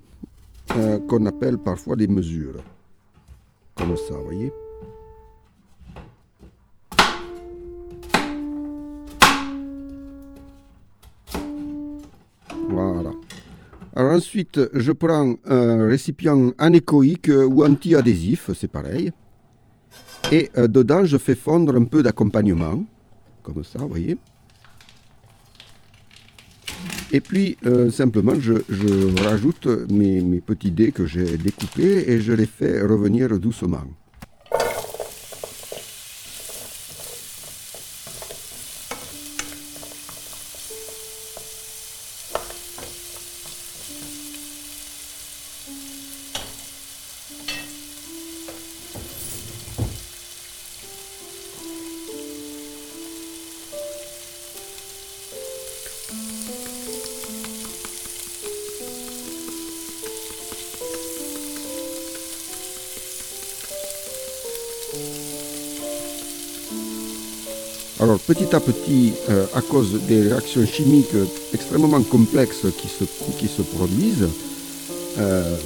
euh, 0.77 0.99
qu'on 1.09 1.27
appelle 1.27 1.59
parfois 1.59 1.97
des 1.97 2.09
mesures. 2.09 2.63
Comme 3.75 3.97
ça, 3.97 4.15
vous 4.15 4.25
voyez. 4.25 4.53
Alors 13.97 14.13
ensuite, 14.13 14.61
je 14.73 14.91
prends 14.91 15.37
un 15.45 15.87
récipient 15.87 16.53
anéchoïque 16.59 17.31
ou 17.31 17.65
anti-adhésif, 17.65 18.51
c'est 18.55 18.71
pareil. 18.71 19.13
Et 20.33 20.51
euh, 20.57 20.67
dedans, 20.67 21.05
je 21.05 21.17
fais 21.17 21.37
fondre 21.37 21.77
un 21.77 21.85
peu 21.85 22.03
d'accompagnement, 22.03 22.85
comme 23.43 23.63
ça, 23.63 23.79
vous 23.79 23.89
voyez. 23.89 24.17
Et 27.13 27.21
puis, 27.21 27.57
euh, 27.67 27.91
simplement, 27.91 28.35
je, 28.41 28.55
rajoute 29.23 29.69
mes 29.91 30.41
petits 30.41 30.73
dés 30.73 30.91
que 30.91 31.07
j'ai 31.07 31.37
découpés 31.37 32.11
et 32.11 32.21
je 32.21 32.33
les 32.33 32.47
fais 32.47 32.83
revenir 32.83 33.39
doucement. 33.39 33.85
Petit 68.27 68.55
à 68.55 68.61
petit, 68.61 69.13
euh, 69.29 69.47
à 69.55 69.61
cause 69.61 70.01
des 70.09 70.23
réactions 70.23 70.67
chimiques 70.67 71.15
extrêmement 71.53 72.03
complexes 72.03 72.67
qui 72.79 72.89
se, 72.89 73.05
qui 73.39 73.49
se 73.49 73.63
produisent, 73.63 74.29
euh, 75.19 75.57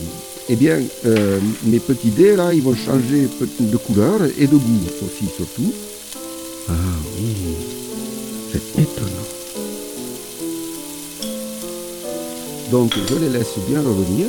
eh 0.48 0.56
bien, 0.56 0.80
euh, 1.06 1.38
mes 1.64 1.78
petits 1.78 2.10
dés 2.10 2.34
là, 2.34 2.52
ils 2.52 2.62
vont 2.62 2.74
changer 2.74 3.28
de 3.60 3.76
couleur 3.76 4.20
et 4.38 4.46
de 4.46 4.56
goût 4.56 4.80
aussi 5.04 5.26
surtout. 5.34 5.72
Ah 6.68 6.72
oui, 7.20 7.34
c'est 8.52 8.82
étonnant. 8.82 9.28
Donc 12.70 12.92
je 13.08 13.14
les 13.14 13.30
laisse 13.30 13.54
bien 13.68 13.80
revenir. 13.80 14.26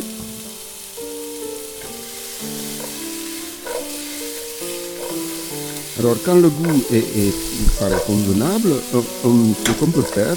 Alors 5.99 6.15
quand 6.23 6.35
le 6.35 6.49
goût 6.49 6.81
est, 6.93 6.97
est 6.97 7.33
paraît 7.77 8.01
convenable, 8.07 8.69
euh, 8.95 9.01
on- 9.25 9.53
ce 9.65 9.71
qu'on 9.79 9.91
peut 9.91 10.01
faire, 10.01 10.35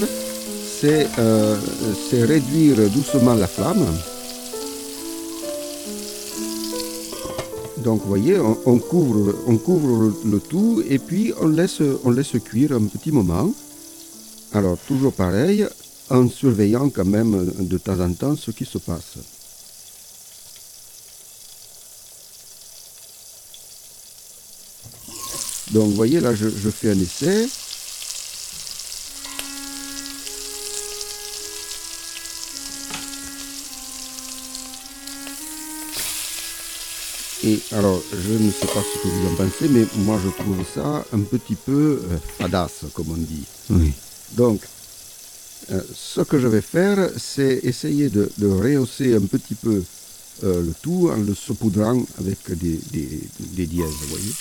c'est 0.80 1.06
euh, 1.18 1.56
c'est 2.10 2.24
réduire 2.24 2.76
doucement 2.90 3.34
la 3.34 3.46
flamme. 3.46 3.86
Donc 7.84 8.02
vous 8.02 8.08
voyez, 8.08 8.38
on, 8.38 8.56
on 8.66 8.78
couvre, 8.78 9.34
on 9.46 9.56
couvre 9.56 10.12
le 10.24 10.40
tout 10.40 10.82
et 10.88 10.98
puis 10.98 11.32
on 11.40 11.48
laisse, 11.48 11.80
on 12.04 12.10
laisse 12.10 12.32
cuire 12.44 12.72
un 12.72 12.82
petit 12.84 13.12
moment. 13.12 13.52
Alors 14.52 14.76
toujours 14.88 15.12
pareil, 15.12 15.66
en 16.10 16.28
surveillant 16.28 16.88
quand 16.90 17.04
même 17.06 17.50
de 17.60 17.78
temps 17.78 18.00
en 18.00 18.12
temps 18.12 18.36
ce 18.36 18.50
qui 18.50 18.64
se 18.64 18.78
passe. 18.78 19.18
Donc 25.72 25.88
vous 25.88 25.94
voyez 25.96 26.20
là 26.20 26.34
je, 26.34 26.48
je 26.48 26.70
fais 26.70 26.90
un 26.90 27.00
essai. 27.00 27.48
Et 37.44 37.58
alors 37.72 38.00
je 38.12 38.34
ne 38.34 38.50
sais 38.52 38.66
pas 38.66 38.82
ce 38.82 39.02
que 39.02 39.08
vous 39.08 39.26
en 39.32 39.34
pensez, 39.34 39.68
mais 39.68 39.84
moi 40.04 40.20
je 40.24 40.28
trouve 40.30 40.64
ça 40.74 41.04
un 41.12 41.20
petit 41.20 41.56
peu 41.56 42.00
euh, 42.08 42.16
fadasse 42.38 42.84
comme 42.94 43.10
on 43.10 43.16
dit. 43.16 43.42
Oui. 43.70 43.92
Donc, 44.36 44.62
euh, 45.72 45.80
ce 45.94 46.20
que 46.20 46.38
je 46.38 46.46
vais 46.46 46.60
faire, 46.60 47.10
c'est 47.18 47.60
essayer 47.64 48.10
de, 48.10 48.30
de 48.38 48.46
rehausser 48.46 49.14
un 49.14 49.20
petit 49.22 49.54
peu 49.56 49.82
euh, 50.44 50.62
le 50.62 50.72
tout 50.82 51.10
en 51.12 51.16
le 51.16 51.34
saupoudrant 51.34 52.04
avec 52.20 52.38
des, 52.56 52.80
des, 52.92 53.20
des 53.40 53.66
dièses, 53.66 53.90
vous 54.02 54.08
voyez. 54.08 54.32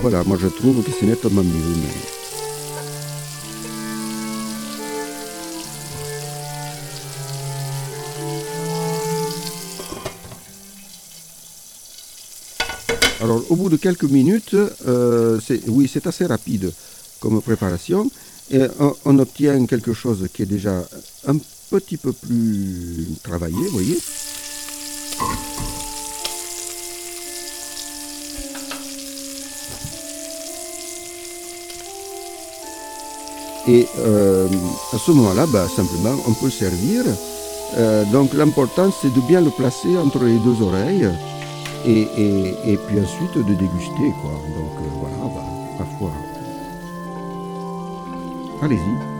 Voilà, 0.00 0.24
moi 0.24 0.36
je 0.40 0.48
trouve 0.48 0.82
que 0.82 0.90
c'est 0.98 1.06
nettement 1.06 1.42
mieux. 1.42 1.50
Alors 13.20 13.42
au 13.50 13.56
bout 13.56 13.70
de 13.70 13.76
quelques 13.76 14.04
minutes, 14.04 14.54
euh, 14.86 15.40
oui 15.68 15.90
c'est 15.92 16.06
assez 16.06 16.26
rapide 16.26 16.72
comme 17.20 17.40
préparation, 17.40 18.10
et 18.50 18.60
on, 18.78 18.94
on 19.06 19.18
obtient 19.18 19.64
quelque 19.66 19.94
chose 19.94 20.28
qui 20.32 20.42
est 20.42 20.46
déjà 20.46 20.84
un 21.26 21.38
petit 21.70 21.96
peu 21.96 22.12
plus 22.12 23.06
travaillé, 23.22 23.56
vous 23.56 23.70
voyez. 23.70 23.98
Et 33.66 33.88
euh, 33.98 34.48
à 34.92 34.98
ce 34.98 35.10
moment-là, 35.12 35.46
bah, 35.46 35.66
simplement, 35.74 36.14
on 36.26 36.32
peut 36.34 36.50
servir. 36.50 37.04
Euh, 37.76 38.04
donc 38.04 38.34
l'important, 38.34 38.90
c'est 39.00 39.12
de 39.12 39.20
bien 39.20 39.40
le 39.40 39.50
placer 39.50 39.96
entre 39.96 40.22
les 40.24 40.38
deux 40.38 40.62
oreilles 40.62 41.08
et, 41.86 42.78
puis 42.86 43.00
ensuite 43.00 43.36
de 43.36 43.54
déguster. 43.54 44.12
Quoi. 44.20 44.32
Donc 44.32 44.76
euh, 44.78 44.88
voilà, 45.00 45.16
bah, 45.34 45.44
parfois. 45.78 46.12
Allez-y. 48.62 49.14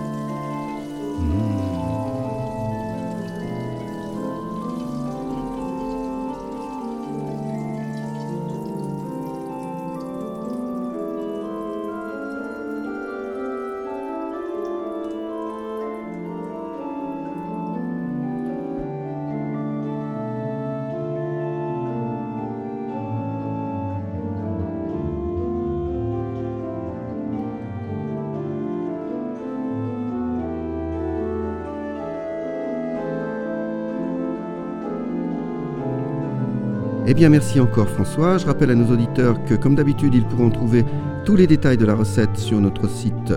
Eh 37.07 37.13
bien, 37.13 37.29
merci 37.29 37.61
encore 37.61 37.89
François. 37.89 38.39
Je 38.39 38.47
rappelle 38.47 38.71
à 38.71 38.75
nos 38.75 38.91
auditeurs 38.91 39.43
que, 39.45 39.55
comme 39.55 39.75
d'habitude, 39.75 40.15
ils 40.15 40.25
pourront 40.25 40.51
trouver 40.51 40.85
tous 41.27 41.37
les 41.37 41.47
détails 41.47 41.77
de 41.77 41.85
la 41.85 41.95
recette 41.95 42.37
sur 42.39 42.61
notre 42.61 42.89
site 42.89 43.35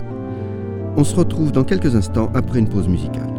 On 0.95 1.03
se 1.03 1.15
retrouve 1.15 1.51
dans 1.51 1.65
quelques 1.65 1.95
instants 1.95 2.31
après 2.33 2.59
une 2.59 2.69
pause 2.69 2.87
musicale. 2.87 3.36